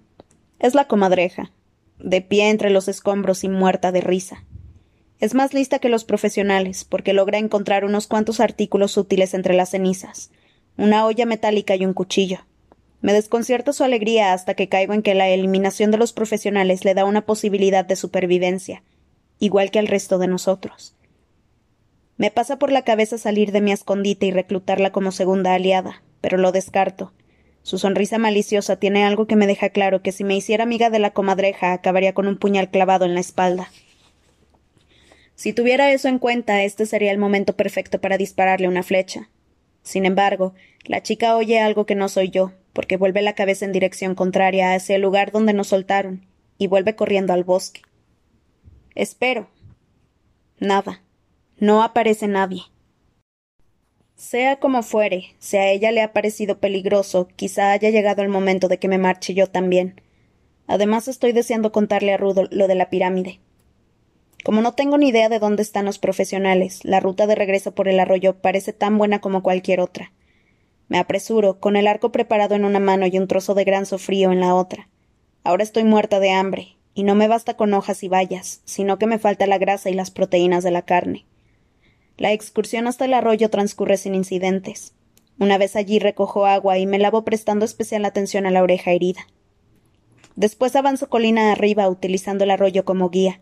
es 0.58 0.74
la 0.74 0.88
comadreja, 0.88 1.52
de 1.98 2.20
pie 2.20 2.50
entre 2.50 2.70
los 2.70 2.88
escombros 2.88 3.44
y 3.44 3.48
muerta 3.48 3.92
de 3.92 4.00
risa. 4.00 4.44
Es 5.20 5.34
más 5.34 5.54
lista 5.54 5.78
que 5.78 5.88
los 5.88 6.04
profesionales, 6.04 6.84
porque 6.84 7.12
logra 7.12 7.38
encontrar 7.38 7.84
unos 7.84 8.06
cuantos 8.06 8.40
artículos 8.40 8.96
útiles 8.96 9.34
entre 9.34 9.54
las 9.54 9.70
cenizas, 9.70 10.30
una 10.76 11.06
olla 11.06 11.24
metálica 11.24 11.76
y 11.76 11.86
un 11.86 11.92
cuchillo. 11.92 12.40
Me 13.04 13.12
desconcierta 13.12 13.74
su 13.74 13.84
alegría 13.84 14.32
hasta 14.32 14.54
que 14.54 14.70
caigo 14.70 14.94
en 14.94 15.02
que 15.02 15.12
la 15.12 15.28
eliminación 15.28 15.90
de 15.90 15.98
los 15.98 16.14
profesionales 16.14 16.86
le 16.86 16.94
da 16.94 17.04
una 17.04 17.26
posibilidad 17.26 17.84
de 17.84 17.96
supervivencia, 17.96 18.82
igual 19.38 19.70
que 19.70 19.78
al 19.78 19.88
resto 19.88 20.16
de 20.16 20.26
nosotros. 20.26 20.96
Me 22.16 22.30
pasa 22.30 22.58
por 22.58 22.72
la 22.72 22.80
cabeza 22.80 23.18
salir 23.18 23.52
de 23.52 23.60
mi 23.60 23.72
escondite 23.72 24.24
y 24.24 24.30
reclutarla 24.30 24.90
como 24.90 25.12
segunda 25.12 25.52
aliada, 25.52 26.02
pero 26.22 26.38
lo 26.38 26.50
descarto. 26.50 27.12
Su 27.62 27.76
sonrisa 27.76 28.16
maliciosa 28.16 28.76
tiene 28.76 29.04
algo 29.04 29.26
que 29.26 29.36
me 29.36 29.46
deja 29.46 29.68
claro 29.68 30.00
que 30.00 30.10
si 30.10 30.24
me 30.24 30.34
hiciera 30.34 30.64
amiga 30.64 30.88
de 30.88 30.98
la 30.98 31.10
comadreja 31.10 31.74
acabaría 31.74 32.14
con 32.14 32.26
un 32.26 32.38
puñal 32.38 32.70
clavado 32.70 33.04
en 33.04 33.12
la 33.12 33.20
espalda. 33.20 33.68
Si 35.34 35.52
tuviera 35.52 35.92
eso 35.92 36.08
en 36.08 36.18
cuenta, 36.18 36.62
este 36.62 36.86
sería 36.86 37.12
el 37.12 37.18
momento 37.18 37.54
perfecto 37.54 38.00
para 38.00 38.16
dispararle 38.16 38.66
una 38.66 38.82
flecha. 38.82 39.28
Sin 39.82 40.06
embargo, 40.06 40.54
la 40.86 41.02
chica 41.02 41.36
oye 41.36 41.60
algo 41.60 41.84
que 41.84 41.96
no 41.96 42.08
soy 42.08 42.30
yo, 42.30 42.52
porque 42.74 42.98
vuelve 42.98 43.22
la 43.22 43.34
cabeza 43.34 43.64
en 43.64 43.72
dirección 43.72 44.14
contraria 44.14 44.74
hacia 44.74 44.96
el 44.96 45.02
lugar 45.02 45.32
donde 45.32 45.54
nos 45.54 45.68
soltaron, 45.68 46.26
y 46.58 46.66
vuelve 46.66 46.94
corriendo 46.94 47.32
al 47.32 47.44
bosque. 47.44 47.80
Espero. 48.94 49.48
Nada. 50.58 51.00
No 51.58 51.82
aparece 51.82 52.28
nadie. 52.28 52.62
Sea 54.16 54.56
como 54.60 54.82
fuere, 54.82 55.34
si 55.38 55.56
a 55.56 55.70
ella 55.70 55.90
le 55.90 56.02
ha 56.02 56.12
parecido 56.12 56.58
peligroso, 56.58 57.28
quizá 57.34 57.72
haya 57.72 57.90
llegado 57.90 58.22
el 58.22 58.28
momento 58.28 58.68
de 58.68 58.78
que 58.78 58.88
me 58.88 58.98
marche 58.98 59.34
yo 59.34 59.48
también. 59.48 60.00
Además 60.66 61.08
estoy 61.08 61.32
deseando 61.32 61.72
contarle 61.72 62.12
a 62.12 62.16
Rudo 62.16 62.44
lo 62.50 62.68
de 62.68 62.74
la 62.74 62.90
pirámide. 62.90 63.40
Como 64.44 64.60
no 64.62 64.72
tengo 64.72 64.98
ni 64.98 65.08
idea 65.08 65.28
de 65.28 65.38
dónde 65.38 65.62
están 65.62 65.86
los 65.86 65.98
profesionales, 65.98 66.80
la 66.84 67.00
ruta 67.00 67.26
de 67.26 67.34
regreso 67.34 67.74
por 67.74 67.88
el 67.88 67.98
arroyo 67.98 68.40
parece 68.40 68.72
tan 68.72 68.98
buena 68.98 69.20
como 69.20 69.42
cualquier 69.42 69.80
otra. 69.80 70.12
Me 70.88 70.98
apresuro, 70.98 71.58
con 71.60 71.76
el 71.76 71.86
arco 71.86 72.12
preparado 72.12 72.54
en 72.54 72.64
una 72.64 72.80
mano 72.80 73.06
y 73.06 73.18
un 73.18 73.28
trozo 73.28 73.54
de 73.54 73.64
gran 73.64 73.86
frío 73.86 74.32
en 74.32 74.40
la 74.40 74.54
otra. 74.54 74.88
Ahora 75.42 75.62
estoy 75.62 75.84
muerta 75.84 76.20
de 76.20 76.30
hambre, 76.30 76.76
y 76.94 77.02
no 77.02 77.14
me 77.14 77.28
basta 77.28 77.56
con 77.56 77.74
hojas 77.74 78.02
y 78.02 78.08
bayas, 78.08 78.60
sino 78.64 78.98
que 78.98 79.06
me 79.06 79.18
falta 79.18 79.46
la 79.46 79.58
grasa 79.58 79.90
y 79.90 79.94
las 79.94 80.10
proteínas 80.10 80.62
de 80.62 80.70
la 80.70 80.82
carne. 80.82 81.26
La 82.16 82.32
excursión 82.32 82.86
hasta 82.86 83.06
el 83.06 83.14
arroyo 83.14 83.50
transcurre 83.50 83.96
sin 83.96 84.14
incidentes. 84.14 84.94
Una 85.38 85.58
vez 85.58 85.74
allí 85.74 85.98
recojo 85.98 86.46
agua 86.46 86.78
y 86.78 86.86
me 86.86 86.98
lavo 86.98 87.24
prestando 87.24 87.64
especial 87.64 88.04
atención 88.04 88.46
a 88.46 88.52
la 88.52 88.62
oreja 88.62 88.92
herida. 88.92 89.26
Después 90.36 90.76
avanzo 90.76 91.08
colina 91.08 91.50
arriba 91.50 91.88
utilizando 91.88 92.44
el 92.44 92.50
arroyo 92.50 92.84
como 92.84 93.10
guía. 93.10 93.40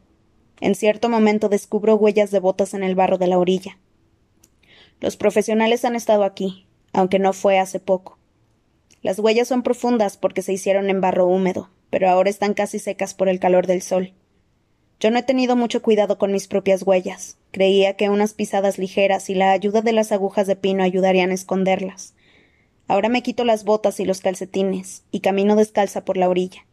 En 0.61 0.75
cierto 0.75 1.09
momento 1.11 1.49
descubro 1.49 1.97
huellas 1.97 2.31
de 2.31 2.39
botas 2.39 2.73
en 2.73 2.83
el 2.83 2.95
barro 2.95 3.19
de 3.19 3.27
la 3.27 3.39
orilla. 3.39 3.79
Los 5.01 5.17
profesionales 5.17 5.85
han 5.85 5.97
estado 5.97 6.25
aquí, 6.25 6.67
aunque 6.93 7.19
no 7.19 7.33
fue 7.33 7.59
hace 7.59 7.81
poco. 7.81 8.19
Las 9.03 9.19
huellas 9.19 9.49
son 9.49 9.63
profundas 9.63 10.17
porque 10.17 10.43
se 10.43 10.53
hicieron 10.53 10.89
en 10.91 11.01
barro 11.01 11.27
húmedo, 11.27 11.71
pero 11.91 12.09
ahora 12.09 12.31
están 12.31 12.55
casi 12.55 12.79
secas 12.79 13.15
por 13.15 13.29
el 13.29 13.41
calor 13.41 13.67
del 13.67 13.83
sol. 13.83 14.15
Yo 15.01 15.11
no 15.11 15.19
he 15.19 15.23
tenido 15.25 15.57
mucho 15.57 15.83
cuidado 15.83 16.17
con 16.17 16.31
mis 16.31 16.47
propias 16.47 16.85
huellas. 16.85 17.37
Creía 17.51 17.97
que 17.97 18.09
unas 18.09 18.35
pisadas 18.35 18.79
ligeras 18.79 19.29
y 19.31 19.35
la 19.35 19.51
ayuda 19.51 19.83
de 19.83 19.93
las 19.93 20.13
agujas 20.13 20.47
de 20.47 20.55
pino 20.55 20.85
ayudarían 20.85 21.31
a 21.31 21.35
esconderlas. 21.35 22.15
Ahora 22.87 23.09
me 23.09 23.23
quito 23.23 23.45
las 23.45 23.65
botas 23.65 23.99
y 23.99 24.05
los 24.05 24.21
calcetines, 24.21 25.03
y 25.11 25.21
camino 25.21 25.57
descalza 25.57 26.05
por 26.05 26.17
la 26.17 26.29
orilla. 26.29 26.67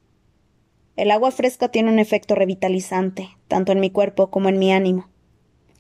El 0.95 1.11
agua 1.11 1.31
fresca 1.31 1.69
tiene 1.69 1.91
un 1.91 1.97
efecto 1.97 2.35
revitalizante, 2.35 3.29
tanto 3.47 3.71
en 3.71 3.79
mi 3.79 3.89
cuerpo 3.89 4.29
como 4.29 4.49
en 4.49 4.59
mi 4.59 4.71
ánimo. 4.71 5.08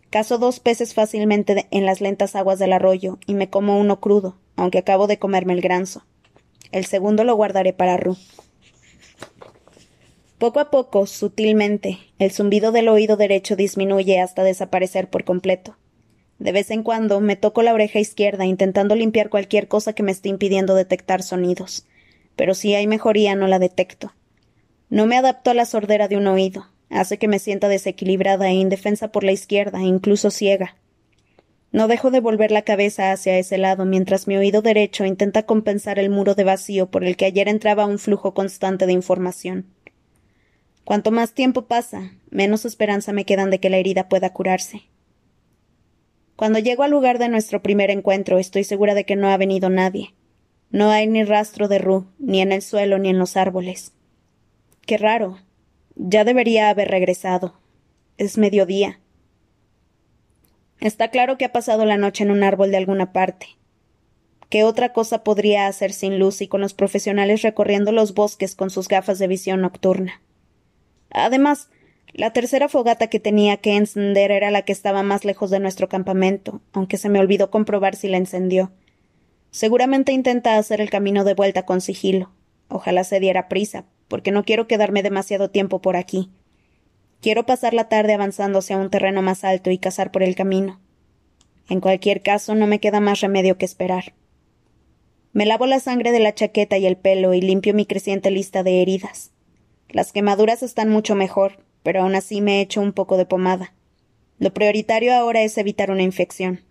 Cazo 0.09 0.39
dos 0.39 0.59
peces 0.59 0.95
fácilmente 0.95 1.67
en 1.69 1.85
las 1.85 2.01
lentas 2.01 2.35
aguas 2.35 2.57
del 2.57 2.73
arroyo 2.73 3.19
y 3.27 3.35
me 3.35 3.49
como 3.49 3.79
uno 3.79 3.99
crudo, 3.99 4.37
aunque 4.55 4.79
acabo 4.79 5.05
de 5.05 5.19
comerme 5.19 5.53
el 5.53 5.61
granzo. 5.61 6.03
El 6.71 6.85
segundo 6.85 7.23
lo 7.23 7.35
guardaré 7.35 7.73
para 7.73 7.95
Ru. 7.97 8.17
Poco 10.39 10.59
a 10.59 10.71
poco, 10.71 11.05
sutilmente, 11.05 11.99
el 12.17 12.31
zumbido 12.31 12.71
del 12.71 12.87
oído 12.87 13.17
derecho 13.17 13.55
disminuye 13.55 14.19
hasta 14.19 14.43
desaparecer 14.43 15.09
por 15.09 15.25
completo. 15.25 15.77
De 16.39 16.53
vez 16.53 16.71
en 16.71 16.81
cuando 16.81 17.19
me 17.19 17.35
toco 17.35 17.61
la 17.61 17.73
oreja 17.73 17.99
izquierda 17.99 18.45
intentando 18.45 18.95
limpiar 18.95 19.29
cualquier 19.29 19.67
cosa 19.67 19.93
que 19.93 20.03
me 20.03 20.11
esté 20.11 20.29
impidiendo 20.29 20.73
detectar 20.73 21.21
sonidos. 21.21 21.85
Pero 22.35 22.55
si 22.55 22.73
hay 22.73 22.87
mejoría 22.87 23.35
no 23.35 23.47
la 23.47 23.59
detecto. 23.59 24.13
No 24.89 25.05
me 25.05 25.17
adapto 25.17 25.51
a 25.51 25.53
la 25.53 25.65
sordera 25.65 26.07
de 26.07 26.17
un 26.17 26.25
oído, 26.27 26.67
hace 26.89 27.17
que 27.17 27.27
me 27.27 27.39
sienta 27.39 27.67
desequilibrada 27.67 28.49
e 28.49 28.53
indefensa 28.53 29.11
por 29.11 29.23
la 29.23 29.31
izquierda, 29.31 29.81
incluso 29.81 30.31
ciega. 30.31 30.75
No 31.71 31.87
dejo 31.87 32.09
de 32.09 32.19
volver 32.19 32.51
la 32.51 32.63
cabeza 32.63 33.11
hacia 33.11 33.37
ese 33.37 33.57
lado 33.57 33.85
mientras 33.85 34.27
mi 34.27 34.35
oído 34.37 34.61
derecho 34.61 35.05
intenta 35.05 35.43
compensar 35.43 35.99
el 35.99 36.09
muro 36.09 36.33
de 36.33 36.43
vacío 36.43 36.89
por 36.89 37.03
el 37.03 37.15
que 37.15 37.25
ayer 37.25 37.47
entraba 37.47 37.85
un 37.85 37.99
flujo 37.99 38.33
constante 38.33 38.87
de 38.87 38.93
información. 38.93 39.67
Cuanto 40.83 41.11
más 41.11 41.33
tiempo 41.33 41.67
pasa, 41.67 42.13
menos 42.31 42.65
esperanza 42.65 43.13
me 43.13 43.25
quedan 43.25 43.51
de 43.51 43.59
que 43.59 43.69
la 43.69 43.77
herida 43.77 44.09
pueda 44.09 44.33
curarse. 44.33 44.81
Cuando 46.35 46.57
llego 46.57 46.81
al 46.83 46.91
lugar 46.91 47.19
de 47.19 47.29
nuestro 47.29 47.61
primer 47.61 47.91
encuentro, 47.91 48.39
estoy 48.39 48.63
segura 48.63 48.95
de 48.95 49.03
que 49.03 49.15
no 49.15 49.27
ha 49.27 49.37
venido 49.37 49.69
nadie. 49.69 50.15
No 50.71 50.89
hay 50.89 51.05
ni 51.05 51.23
rastro 51.23 51.67
de 51.67 51.77
Ru, 51.77 52.07
ni 52.17 52.41
en 52.41 52.51
el 52.51 52.61
suelo 52.61 52.97
ni 52.97 53.09
en 53.09 53.19
los 53.19 53.37
árboles. 53.37 53.91
Qué 54.85 54.97
raro. 54.97 55.37
Ya 56.01 56.23
debería 56.23 56.69
haber 56.69 56.87
regresado. 56.87 57.59
Es 58.17 58.37
mediodía. 58.37 59.01
Está 60.79 61.09
claro 61.09 61.37
que 61.37 61.43
ha 61.43 61.51
pasado 61.51 61.83
la 61.83 61.97
noche 61.97 62.23
en 62.23 62.31
un 62.31 62.41
árbol 62.41 62.71
de 62.71 62.77
alguna 62.77 63.11
parte. 63.11 63.47
¿Qué 64.47 64.63
otra 64.63 64.93
cosa 64.93 65.25
podría 65.25 65.67
hacer 65.67 65.91
sin 65.91 66.17
luz 66.17 66.41
y 66.41 66.47
con 66.47 66.61
los 66.61 66.73
profesionales 66.73 67.41
recorriendo 67.41 67.91
los 67.91 68.13
bosques 68.13 68.55
con 68.55 68.69
sus 68.69 68.87
gafas 68.87 69.19
de 69.19 69.27
visión 69.27 69.59
nocturna? 69.59 70.21
Además, 71.09 71.69
la 72.13 72.31
tercera 72.31 72.69
fogata 72.69 73.07
que 73.07 73.19
tenía 73.19 73.57
que 73.57 73.75
encender 73.75 74.31
era 74.31 74.51
la 74.51 74.61
que 74.61 74.71
estaba 74.71 75.03
más 75.03 75.25
lejos 75.25 75.49
de 75.49 75.59
nuestro 75.59 75.89
campamento, 75.89 76.61
aunque 76.71 76.95
se 76.95 77.09
me 77.09 77.19
olvidó 77.19 77.51
comprobar 77.51 77.97
si 77.97 78.07
la 78.07 78.15
encendió. 78.15 78.71
Seguramente 79.51 80.13
intenta 80.13 80.57
hacer 80.57 80.79
el 80.79 80.89
camino 80.89 81.25
de 81.25 81.33
vuelta 81.33 81.65
con 81.65 81.81
sigilo. 81.81 82.31
Ojalá 82.69 83.03
se 83.03 83.19
diera 83.19 83.49
prisa, 83.49 83.83
porque 84.09 84.31
no 84.31 84.43
quiero 84.43 84.67
quedarme 84.67 85.03
demasiado 85.03 85.49
tiempo 85.49 85.81
por 85.81 85.95
aquí. 85.95 86.29
Quiero 87.21 87.45
pasar 87.45 87.73
la 87.73 87.87
tarde 87.87 88.13
avanzando 88.13 88.59
hacia 88.59 88.77
un 88.77 88.89
terreno 88.89 89.21
más 89.21 89.45
alto 89.45 89.71
y 89.71 89.77
cazar 89.77 90.11
por 90.11 90.23
el 90.23 90.35
camino. 90.35 90.81
En 91.69 91.79
cualquier 91.79 92.21
caso, 92.21 92.55
no 92.55 92.65
me 92.67 92.79
queda 92.79 92.99
más 92.99 93.21
remedio 93.21 93.57
que 93.57 93.65
esperar. 93.65 94.13
Me 95.31 95.45
lavo 95.45 95.67
la 95.67 95.79
sangre 95.79 96.11
de 96.11 96.19
la 96.19 96.33
chaqueta 96.33 96.77
y 96.77 96.87
el 96.87 96.97
pelo 96.97 97.33
y 97.33 97.41
limpio 97.41 97.73
mi 97.73 97.85
creciente 97.85 98.31
lista 98.31 98.63
de 98.63 98.81
heridas. 98.81 99.31
Las 99.89 100.11
quemaduras 100.11 100.63
están 100.63 100.89
mucho 100.89 101.13
mejor, 101.13 101.63
pero 101.83 102.01
aún 102.01 102.15
así 102.15 102.41
me 102.41 102.61
echo 102.61 102.81
un 102.81 102.93
poco 102.93 103.15
de 103.17 103.25
pomada. 103.25 103.73
Lo 104.39 104.53
prioritario 104.53 105.13
ahora 105.13 105.41
es 105.41 105.57
evitar 105.57 105.91
una 105.91 106.01
infección. 106.03 106.61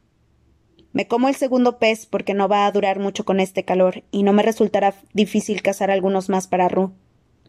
Me 0.93 1.07
como 1.07 1.29
el 1.29 1.37
segundo 1.37 1.79
pez 1.79 2.07
porque 2.07 2.35
no 2.35 2.49
va 2.49 2.67
a 2.67 2.73
durar 2.73 2.99
mucho 2.99 3.25
con 3.25 3.39
este 3.39 3.65
calor 3.65 4.03
y 4.11 4.23
no 4.23 4.33
me 4.33 4.43
resultará 4.43 4.95
difícil 5.13 5.63
cazar 5.63 5.91
algunos 5.91 6.29
más 6.29 6.49
para 6.49 6.69
Ru 6.69 6.95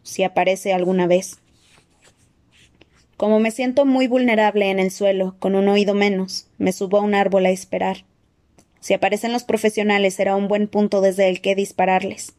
si 0.02 0.22
aparece 0.22 0.72
alguna 0.72 1.06
vez. 1.06 1.38
Como 3.16 3.38
me 3.38 3.50
siento 3.50 3.84
muy 3.84 4.06
vulnerable 4.06 4.70
en 4.70 4.78
el 4.78 4.90
suelo, 4.90 5.36
con 5.38 5.54
un 5.54 5.68
oído 5.68 5.94
menos, 5.94 6.46
me 6.58 6.72
subo 6.72 6.98
a 6.98 7.02
un 7.02 7.14
árbol 7.14 7.46
a 7.46 7.50
esperar. 7.50 8.04
Si 8.80 8.94
aparecen 8.94 9.32
los 9.32 9.44
profesionales 9.44 10.14
será 10.14 10.36
un 10.36 10.48
buen 10.48 10.68
punto 10.68 11.00
desde 11.00 11.28
el 11.28 11.40
que 11.40 11.54
dispararles. 11.54 12.34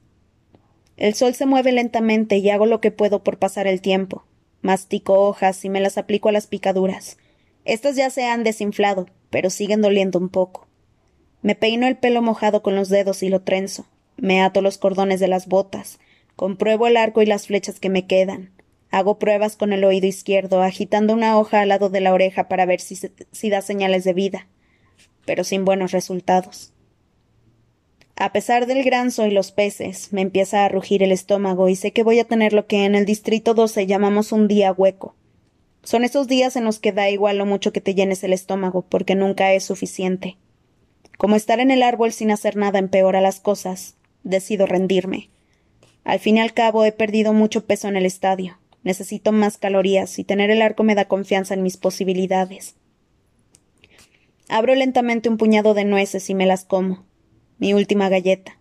El 0.97 1.13
sol 1.13 1.35
se 1.35 1.45
mueve 1.45 1.71
lentamente 1.71 2.37
y 2.37 2.49
hago 2.49 2.65
lo 2.65 2.81
que 2.81 2.91
puedo 2.91 3.23
por 3.23 3.37
pasar 3.37 3.67
el 3.67 3.81
tiempo. 3.81 4.25
Mastico 4.61 5.19
hojas 5.27 5.63
y 5.65 5.69
me 5.69 5.79
las 5.79 5.97
aplico 5.97 6.29
a 6.29 6.31
las 6.31 6.47
picaduras. 6.47 7.17
Estas 7.65 7.95
ya 7.95 8.09
se 8.09 8.25
han 8.25 8.43
desinflado, 8.43 9.07
pero 9.29 9.49
siguen 9.49 9.81
doliendo 9.81 10.19
un 10.19 10.29
poco. 10.29 10.67
Me 11.41 11.55
peino 11.55 11.87
el 11.87 11.97
pelo 11.97 12.21
mojado 12.21 12.61
con 12.61 12.75
los 12.75 12.89
dedos 12.89 13.23
y 13.23 13.29
lo 13.29 13.41
trenzo. 13.41 13.85
Me 14.17 14.41
ato 14.41 14.61
los 14.61 14.77
cordones 14.77 15.19
de 15.19 15.27
las 15.27 15.47
botas. 15.47 15.99
Compruebo 16.41 16.87
el 16.87 16.97
arco 16.97 17.21
y 17.21 17.27
las 17.27 17.45
flechas 17.45 17.79
que 17.79 17.91
me 17.91 18.07
quedan. 18.07 18.49
Hago 18.89 19.19
pruebas 19.19 19.55
con 19.55 19.73
el 19.73 19.83
oído 19.83 20.07
izquierdo, 20.07 20.63
agitando 20.63 21.13
una 21.13 21.37
hoja 21.37 21.61
al 21.61 21.69
lado 21.69 21.91
de 21.91 22.01
la 22.01 22.11
oreja 22.11 22.47
para 22.47 22.65
ver 22.65 22.81
si, 22.81 23.49
da 23.51 23.61
señales 23.61 24.03
de 24.05 24.13
vida, 24.13 24.47
pero 25.23 25.43
sin 25.43 25.65
buenos 25.65 25.91
resultados. 25.91 26.73
A 28.15 28.31
pesar 28.31 28.65
del 28.65 28.83
granzo 28.83 29.27
y 29.27 29.29
los 29.29 29.51
peces, 29.51 30.11
me 30.13 30.21
empieza 30.21 30.65
a 30.65 30.67
rugir 30.67 31.03
el 31.03 31.11
estómago 31.11 31.69
y 31.69 31.75
sé 31.75 31.93
que 31.93 32.01
voy 32.01 32.17
a 32.17 32.25
tener 32.25 32.53
lo 32.53 32.65
que 32.65 32.85
en 32.85 32.95
el 32.95 33.05
distrito 33.05 33.53
12 33.53 33.85
llamamos 33.85 34.31
un 34.31 34.47
día 34.47 34.71
hueco. 34.71 35.13
Son 35.83 36.03
esos 36.03 36.27
días 36.27 36.55
en 36.55 36.63
los 36.63 36.79
que 36.79 36.91
da 36.91 37.07
igual 37.11 37.37
lo 37.37 37.45
mucho 37.45 37.71
que 37.71 37.81
te 37.81 37.93
llenes 37.93 38.23
el 38.23 38.33
estómago, 38.33 38.81
porque 38.81 39.13
nunca 39.13 39.53
es 39.53 39.63
suficiente. 39.63 40.37
Como 41.19 41.35
estar 41.35 41.59
en 41.59 41.69
el 41.69 41.83
árbol 41.83 42.11
sin 42.11 42.31
hacer 42.31 42.55
nada 42.55 42.79
empeora 42.79 43.21
las 43.21 43.39
cosas, 43.39 43.95
decido 44.23 44.65
rendirme. 44.65 45.29
Al 46.03 46.19
fin 46.19 46.37
y 46.37 46.39
al 46.39 46.53
cabo 46.53 46.83
he 46.83 46.91
perdido 46.91 47.33
mucho 47.33 47.65
peso 47.65 47.87
en 47.87 47.95
el 47.95 48.05
estadio. 48.05 48.57
Necesito 48.83 49.31
más 49.31 49.57
calorías 49.57 50.17
y 50.17 50.23
tener 50.23 50.49
el 50.49 50.61
arco 50.61 50.83
me 50.83 50.95
da 50.95 51.05
confianza 51.05 51.53
en 51.53 51.61
mis 51.61 51.77
posibilidades. 51.77 52.75
Abro 54.49 54.73
lentamente 54.73 55.29
un 55.29 55.37
puñado 55.37 55.73
de 55.73 55.85
nueces 55.85 56.29
y 56.29 56.35
me 56.35 56.47
las 56.47 56.65
como. 56.65 57.05
Mi 57.59 57.73
última 57.73 58.09
galleta. 58.09 58.57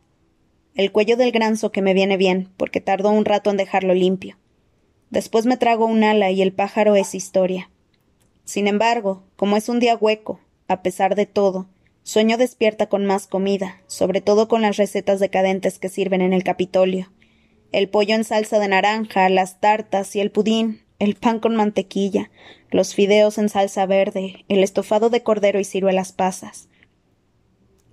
El 0.74 0.92
cuello 0.92 1.16
del 1.16 1.32
granzo 1.32 1.72
que 1.72 1.82
me 1.82 1.94
viene 1.94 2.16
bien, 2.16 2.50
porque 2.56 2.80
tardó 2.80 3.10
un 3.10 3.24
rato 3.24 3.50
en 3.50 3.56
dejarlo 3.56 3.94
limpio. 3.94 4.36
Después 5.08 5.46
me 5.46 5.56
trago 5.56 5.86
un 5.86 6.04
ala 6.04 6.30
y 6.30 6.42
el 6.42 6.52
pájaro 6.52 6.94
es 6.94 7.14
historia. 7.14 7.70
Sin 8.44 8.68
embargo, 8.68 9.24
como 9.36 9.56
es 9.56 9.68
un 9.68 9.80
día 9.80 9.96
hueco, 9.96 10.40
a 10.68 10.82
pesar 10.82 11.16
de 11.16 11.26
todo, 11.26 11.66
sueño 12.02 12.36
despierta 12.36 12.88
con 12.88 13.06
más 13.06 13.26
comida, 13.26 13.80
sobre 13.86 14.20
todo 14.20 14.46
con 14.46 14.62
las 14.62 14.76
recetas 14.76 15.18
decadentes 15.18 15.78
que 15.78 15.88
sirven 15.88 16.20
en 16.20 16.32
el 16.32 16.44
Capitolio 16.44 17.10
el 17.72 17.88
pollo 17.88 18.14
en 18.14 18.24
salsa 18.24 18.58
de 18.58 18.68
naranja, 18.68 19.28
las 19.28 19.60
tartas 19.60 20.14
y 20.16 20.20
el 20.20 20.30
pudín, 20.30 20.82
el 20.98 21.14
pan 21.14 21.40
con 21.40 21.56
mantequilla, 21.56 22.30
los 22.70 22.94
fideos 22.94 23.38
en 23.38 23.48
salsa 23.48 23.86
verde, 23.86 24.44
el 24.48 24.62
estofado 24.62 25.10
de 25.10 25.22
cordero 25.22 25.60
y 25.60 25.64
ciruelas 25.64 26.12
pasas. 26.12 26.68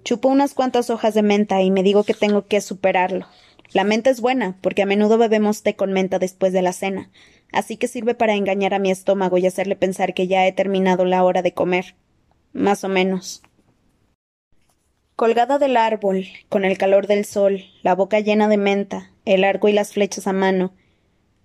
Chupo 0.03 0.29
unas 0.29 0.53
cuantas 0.53 0.89
hojas 0.89 1.13
de 1.13 1.21
menta 1.21 1.61
y 1.61 1.71
me 1.71 1.83
digo 1.83 2.03
que 2.03 2.13
tengo 2.13 2.47
que 2.47 2.61
superarlo. 2.61 3.27
La 3.73 3.83
menta 3.83 4.09
es 4.09 4.21
buena, 4.21 4.57
porque 4.61 4.81
a 4.81 4.85
menudo 4.85 5.17
bebemos 5.17 5.61
té 5.61 5.75
con 5.75 5.91
menta 5.91 6.19
después 6.19 6.53
de 6.53 6.61
la 6.61 6.71
cena, 6.71 7.09
así 7.51 7.77
que 7.77 7.87
sirve 7.87 8.15
para 8.15 8.35
engañar 8.35 8.73
a 8.73 8.79
mi 8.79 8.89
estómago 8.89 9.37
y 9.37 9.45
hacerle 9.45 9.75
pensar 9.75 10.13
que 10.13 10.27
ya 10.27 10.47
he 10.47 10.51
terminado 10.53 11.05
la 11.05 11.23
hora 11.23 11.41
de 11.41 11.53
comer. 11.53 11.95
Más 12.53 12.83
o 12.83 12.89
menos. 12.89 13.43
Colgada 15.17 15.57
del 15.57 15.77
árbol, 15.77 16.27
con 16.47 16.63
el 16.63 16.77
calor 16.77 17.07
del 17.07 17.25
sol, 17.25 17.65
la 17.83 17.95
boca 17.95 18.19
llena 18.19 18.47
de 18.47 18.57
menta, 18.57 19.11
el 19.27 19.43
arco 19.43 19.67
y 19.67 19.73
las 19.73 19.91
flechas 19.91 20.25
a 20.27 20.33
mano, 20.33 20.73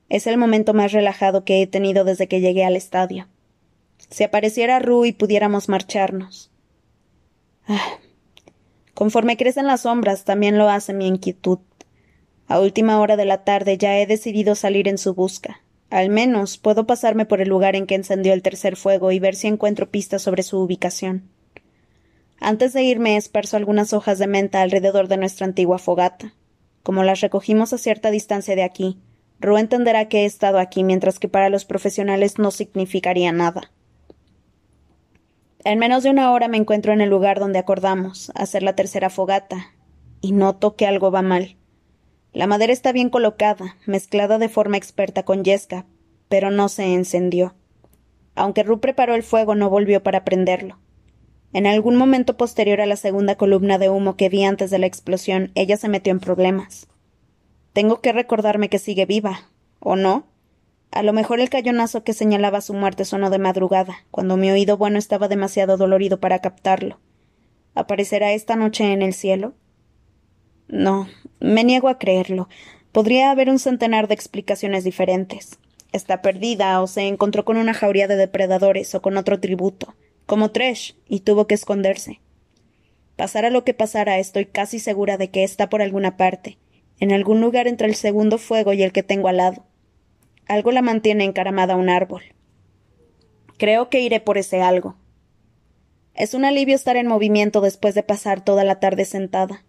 Es 0.08 0.26
el 0.26 0.36
momento 0.36 0.74
más 0.74 0.92
relajado 0.92 1.44
que 1.44 1.62
he 1.62 1.66
tenido 1.66 2.04
desde 2.04 2.28
que 2.28 2.40
llegué 2.40 2.64
al 2.64 2.76
estadio. 2.76 3.28
Si 4.10 4.22
apareciera 4.24 4.78
Ru 4.78 5.06
y 5.06 5.12
pudiéramos 5.12 5.70
marcharnos. 5.70 6.50
Ah. 7.66 7.98
Conforme 8.92 9.38
crecen 9.38 9.66
las 9.66 9.82
sombras, 9.82 10.24
también 10.24 10.58
lo 10.58 10.68
hace 10.68 10.92
mi 10.92 11.08
inquietud. 11.08 11.60
A 12.46 12.60
última 12.60 13.00
hora 13.00 13.16
de 13.16 13.24
la 13.24 13.44
tarde 13.44 13.78
ya 13.78 13.98
he 13.98 14.06
decidido 14.06 14.54
salir 14.54 14.86
en 14.86 14.98
su 14.98 15.14
busca. 15.14 15.62
Al 15.88 16.10
menos 16.10 16.58
puedo 16.58 16.86
pasarme 16.86 17.24
por 17.24 17.40
el 17.40 17.48
lugar 17.48 17.74
en 17.74 17.86
que 17.86 17.94
encendió 17.94 18.34
el 18.34 18.42
tercer 18.42 18.76
fuego 18.76 19.12
y 19.12 19.18
ver 19.18 19.34
si 19.34 19.48
encuentro 19.48 19.90
pistas 19.90 20.22
sobre 20.22 20.42
su 20.42 20.58
ubicación. 20.58 21.30
Antes 22.38 22.74
de 22.74 22.82
irme 22.82 23.16
esparzo 23.16 23.56
algunas 23.56 23.92
hojas 23.92 24.18
de 24.18 24.26
menta 24.26 24.60
alrededor 24.60 25.08
de 25.08 25.16
nuestra 25.16 25.46
antigua 25.46 25.78
fogata. 25.78 26.34
Como 26.82 27.04
las 27.04 27.20
recogimos 27.20 27.72
a 27.72 27.78
cierta 27.78 28.10
distancia 28.10 28.56
de 28.56 28.62
aquí, 28.62 28.98
Ru 29.40 29.56
entenderá 29.58 30.08
que 30.08 30.22
he 30.22 30.24
estado 30.24 30.58
aquí 30.58 30.84
mientras 30.84 31.18
que 31.18 31.28
para 31.28 31.48
los 31.48 31.64
profesionales 31.64 32.38
no 32.38 32.50
significaría 32.50 33.32
nada. 33.32 33.72
En 35.64 35.78
menos 35.78 36.02
de 36.02 36.10
una 36.10 36.32
hora 36.32 36.48
me 36.48 36.56
encuentro 36.56 36.92
en 36.92 37.00
el 37.00 37.10
lugar 37.10 37.38
donde 37.38 37.58
acordamos 37.58 38.32
hacer 38.34 38.62
la 38.62 38.74
tercera 38.74 39.10
fogata, 39.10 39.72
y 40.20 40.32
noto 40.32 40.76
que 40.76 40.86
algo 40.86 41.10
va 41.10 41.22
mal. 41.22 41.56
La 42.32 42.46
madera 42.46 42.72
está 42.72 42.92
bien 42.92 43.10
colocada, 43.10 43.76
mezclada 43.86 44.38
de 44.38 44.48
forma 44.48 44.76
experta 44.76 45.24
con 45.24 45.44
yesca, 45.44 45.86
pero 46.28 46.50
no 46.50 46.68
se 46.68 46.94
encendió. 46.94 47.54
Aunque 48.34 48.62
Ru 48.62 48.80
preparó 48.80 49.14
el 49.14 49.22
fuego, 49.22 49.54
no 49.54 49.68
volvió 49.68 50.02
para 50.02 50.24
prenderlo. 50.24 50.78
En 51.52 51.66
algún 51.66 51.96
momento 51.96 52.36
posterior 52.36 52.80
a 52.80 52.86
la 52.86 52.96
segunda 52.96 53.36
columna 53.36 53.78
de 53.78 53.90
humo 53.90 54.16
que 54.16 54.30
vi 54.30 54.44
antes 54.44 54.70
de 54.70 54.78
la 54.78 54.86
explosión, 54.86 55.50
ella 55.54 55.76
se 55.76 55.88
metió 55.88 56.10
en 56.10 56.20
problemas. 56.20 56.86
Tengo 57.74 58.00
que 58.00 58.12
recordarme 58.12 58.70
que 58.70 58.78
sigue 58.78 59.04
viva, 59.04 59.48
¿o 59.78 59.96
no? 59.96 60.24
A 60.90 61.02
lo 61.02 61.12
mejor 61.12 61.40
el 61.40 61.50
cañonazo 61.50 62.04
que 62.04 62.12
señalaba 62.12 62.60
su 62.60 62.74
muerte 62.74 63.04
sonó 63.04 63.30
de 63.30 63.38
madrugada, 63.38 64.04
cuando 64.10 64.36
mi 64.36 64.50
oído 64.50 64.76
bueno 64.76 64.98
estaba 64.98 65.28
demasiado 65.28 65.76
dolorido 65.76 66.20
para 66.20 66.40
captarlo. 66.40 67.00
¿Aparecerá 67.74 68.32
esta 68.32 68.56
noche 68.56 68.92
en 68.92 69.02
el 69.02 69.14
cielo? 69.14 69.54
No, 70.68 71.08
me 71.40 71.64
niego 71.64 71.88
a 71.88 71.98
creerlo. 71.98 72.48
Podría 72.92 73.30
haber 73.30 73.48
un 73.48 73.58
centenar 73.58 74.08
de 74.08 74.14
explicaciones 74.14 74.84
diferentes. 74.84 75.58
Está 75.92 76.22
perdida, 76.22 76.80
o 76.80 76.86
se 76.86 77.08
encontró 77.08 77.44
con 77.44 77.56
una 77.56 77.74
jauría 77.74 78.08
de 78.08 78.16
depredadores, 78.16 78.94
o 78.94 79.02
con 79.02 79.16
otro 79.16 79.40
tributo, 79.40 79.94
como 80.26 80.50
Tresh, 80.50 80.96
y 81.08 81.20
tuvo 81.20 81.46
que 81.46 81.54
esconderse. 81.54 82.20
Pasara 83.16 83.50
lo 83.50 83.64
que 83.64 83.74
pasara, 83.74 84.18
estoy 84.18 84.46
casi 84.46 84.78
segura 84.78 85.16
de 85.16 85.30
que 85.30 85.44
está 85.44 85.68
por 85.68 85.82
alguna 85.82 86.16
parte, 86.16 86.58
en 86.98 87.12
algún 87.12 87.40
lugar 87.40 87.68
entre 87.68 87.88
el 87.88 87.94
segundo 87.94 88.38
fuego 88.38 88.72
y 88.72 88.82
el 88.82 88.92
que 88.92 89.02
tengo 89.02 89.28
al 89.28 89.38
lado 89.38 89.64
algo 90.46 90.72
la 90.72 90.82
mantiene 90.82 91.24
encaramada 91.24 91.74
a 91.74 91.76
un 91.76 91.88
árbol. 91.88 92.22
Creo 93.58 93.88
que 93.88 94.00
iré 94.00 94.20
por 94.20 94.38
ese 94.38 94.60
algo. 94.60 94.96
Es 96.14 96.34
un 96.34 96.44
alivio 96.44 96.74
estar 96.74 96.96
en 96.96 97.06
movimiento 97.06 97.60
después 97.60 97.94
de 97.94 98.02
pasar 98.02 98.44
toda 98.44 98.64
la 98.64 98.80
tarde 98.80 99.04
sentada. 99.04 99.64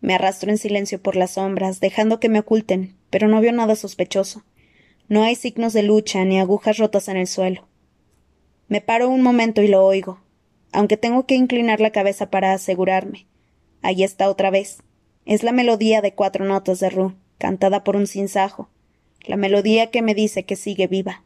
Me 0.00 0.14
arrastro 0.14 0.50
en 0.50 0.58
silencio 0.58 1.00
por 1.00 1.16
las 1.16 1.32
sombras, 1.32 1.80
dejando 1.80 2.20
que 2.20 2.28
me 2.28 2.40
oculten, 2.40 2.96
pero 3.10 3.28
no 3.28 3.40
veo 3.40 3.52
nada 3.52 3.74
sospechoso. 3.74 4.44
No 5.08 5.22
hay 5.22 5.34
signos 5.34 5.72
de 5.72 5.82
lucha 5.82 6.24
ni 6.24 6.38
agujas 6.38 6.76
rotas 6.76 7.08
en 7.08 7.16
el 7.16 7.26
suelo. 7.26 7.67
Me 8.68 8.80
paro 8.80 9.08
un 9.08 9.22
momento 9.22 9.62
y 9.62 9.68
lo 9.68 9.84
oigo, 9.84 10.20
aunque 10.72 10.96
tengo 10.96 11.26
que 11.26 11.34
inclinar 11.34 11.80
la 11.80 11.90
cabeza 11.90 12.30
para 12.30 12.52
asegurarme. 12.52 13.26
Ahí 13.82 14.02
está 14.02 14.28
otra 14.28 14.50
vez. 14.50 14.82
Es 15.24 15.42
la 15.42 15.52
melodía 15.52 16.00
de 16.00 16.14
cuatro 16.14 16.44
notas 16.44 16.80
de 16.80 16.90
Ru, 16.90 17.14
cantada 17.38 17.84
por 17.84 17.96
un 17.96 18.06
sinsajo 18.06 18.68
la 19.28 19.36
melodía 19.36 19.90
que 19.90 20.02
me 20.02 20.14
dice 20.14 20.44
que 20.44 20.56
sigue 20.56 20.86
viva. 20.86 21.22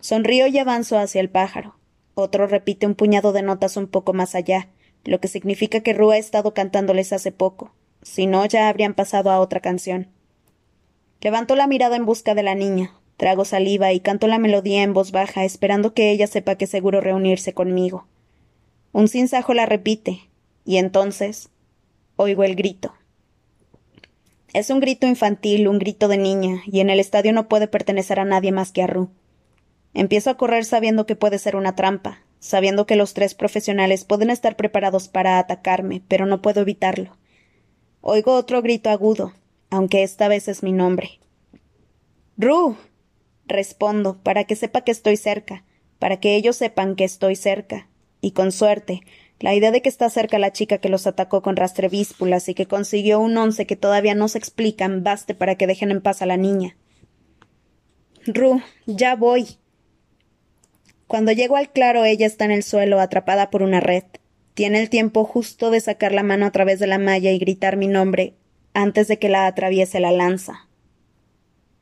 Sonrío 0.00 0.46
y 0.46 0.58
avanzo 0.58 0.98
hacia 0.98 1.20
el 1.20 1.28
pájaro. 1.28 1.76
Otro 2.14 2.46
repite 2.46 2.86
un 2.86 2.94
puñado 2.94 3.32
de 3.32 3.42
notas 3.42 3.76
un 3.76 3.86
poco 3.86 4.14
más 4.14 4.34
allá, 4.34 4.68
lo 5.04 5.20
que 5.20 5.28
significa 5.28 5.80
que 5.80 5.92
Rú 5.92 6.10
ha 6.10 6.16
estado 6.16 6.54
cantándoles 6.54 7.12
hace 7.12 7.32
poco. 7.32 7.74
Si 8.02 8.26
no, 8.26 8.44
ya 8.46 8.68
habrían 8.68 8.94
pasado 8.94 9.30
a 9.30 9.40
otra 9.40 9.60
canción. 9.60 10.08
Levanto 11.20 11.54
la 11.54 11.66
mirada 11.66 11.96
en 11.96 12.06
busca 12.06 12.34
de 12.34 12.42
la 12.42 12.54
niña, 12.54 12.94
trago 13.20 13.44
saliva 13.44 13.92
y 13.92 14.00
canto 14.00 14.28
la 14.28 14.38
melodía 14.38 14.82
en 14.82 14.94
voz 14.94 15.12
baja, 15.12 15.44
esperando 15.44 15.92
que 15.92 16.10
ella 16.10 16.26
sepa 16.26 16.54
que 16.54 16.66
seguro 16.66 17.02
reunirse 17.02 17.52
conmigo. 17.52 18.06
Un 18.92 19.08
sinsajo 19.08 19.52
la 19.52 19.66
repite, 19.66 20.30
y 20.64 20.78
entonces 20.78 21.50
oigo 22.16 22.44
el 22.44 22.56
grito. 22.56 22.94
Es 24.54 24.70
un 24.70 24.80
grito 24.80 25.06
infantil, 25.06 25.68
un 25.68 25.78
grito 25.78 26.08
de 26.08 26.16
niña, 26.16 26.62
y 26.64 26.80
en 26.80 26.88
el 26.88 26.98
estadio 26.98 27.34
no 27.34 27.46
puede 27.46 27.68
pertenecer 27.68 28.18
a 28.20 28.24
nadie 28.24 28.52
más 28.52 28.72
que 28.72 28.82
a 28.82 28.86
Ru. 28.86 29.10
Empiezo 29.92 30.30
a 30.30 30.38
correr 30.38 30.64
sabiendo 30.64 31.04
que 31.04 31.14
puede 31.14 31.38
ser 31.38 31.56
una 31.56 31.76
trampa, 31.76 32.20
sabiendo 32.38 32.86
que 32.86 32.96
los 32.96 33.12
tres 33.12 33.34
profesionales 33.34 34.06
pueden 34.06 34.30
estar 34.30 34.56
preparados 34.56 35.08
para 35.08 35.38
atacarme, 35.38 36.00
pero 36.08 36.24
no 36.24 36.40
puedo 36.40 36.62
evitarlo. 36.62 37.18
Oigo 38.00 38.32
otro 38.32 38.62
grito 38.62 38.88
agudo, 38.88 39.34
aunque 39.68 40.04
esta 40.04 40.26
vez 40.26 40.48
es 40.48 40.62
mi 40.62 40.72
nombre. 40.72 41.20
Ru. 42.38 42.78
Respondo, 43.50 44.18
para 44.22 44.44
que 44.44 44.56
sepa 44.56 44.80
que 44.82 44.92
estoy 44.92 45.16
cerca, 45.16 45.64
para 45.98 46.18
que 46.18 46.36
ellos 46.36 46.56
sepan 46.56 46.96
que 46.96 47.04
estoy 47.04 47.36
cerca, 47.36 47.88
y 48.20 48.30
con 48.30 48.52
suerte, 48.52 49.02
la 49.40 49.54
idea 49.54 49.70
de 49.70 49.80
que 49.80 49.88
está 49.88 50.10
cerca 50.10 50.38
la 50.38 50.52
chica 50.52 50.78
que 50.78 50.90
los 50.90 51.06
atacó 51.06 51.42
con 51.42 51.56
rastrevíspulas 51.56 52.48
y 52.48 52.54
que 52.54 52.66
consiguió 52.66 53.20
un 53.20 53.36
once 53.36 53.66
que 53.66 53.76
todavía 53.76 54.14
no 54.14 54.28
se 54.28 54.38
explican 54.38 55.02
baste 55.02 55.34
para 55.34 55.54
que 55.54 55.66
dejen 55.66 55.90
en 55.90 56.02
paz 56.02 56.20
a 56.20 56.26
la 56.26 56.36
niña. 56.36 56.76
Ru, 58.26 58.60
ya 58.86 59.16
voy. 59.16 59.56
Cuando 61.06 61.32
llego 61.32 61.56
al 61.56 61.72
claro, 61.72 62.04
ella 62.04 62.26
está 62.26 62.44
en 62.44 62.50
el 62.50 62.62
suelo, 62.62 63.00
atrapada 63.00 63.50
por 63.50 63.62
una 63.62 63.80
red. 63.80 64.04
Tiene 64.52 64.78
el 64.78 64.90
tiempo 64.90 65.24
justo 65.24 65.70
de 65.70 65.80
sacar 65.80 66.12
la 66.12 66.22
mano 66.22 66.44
a 66.44 66.50
través 66.50 66.78
de 66.78 66.86
la 66.86 66.98
malla 66.98 67.32
y 67.32 67.38
gritar 67.38 67.76
mi 67.76 67.86
nombre 67.86 68.34
antes 68.74 69.08
de 69.08 69.18
que 69.18 69.30
la 69.30 69.46
atraviese 69.46 70.00
la 70.00 70.12
lanza. 70.12 70.68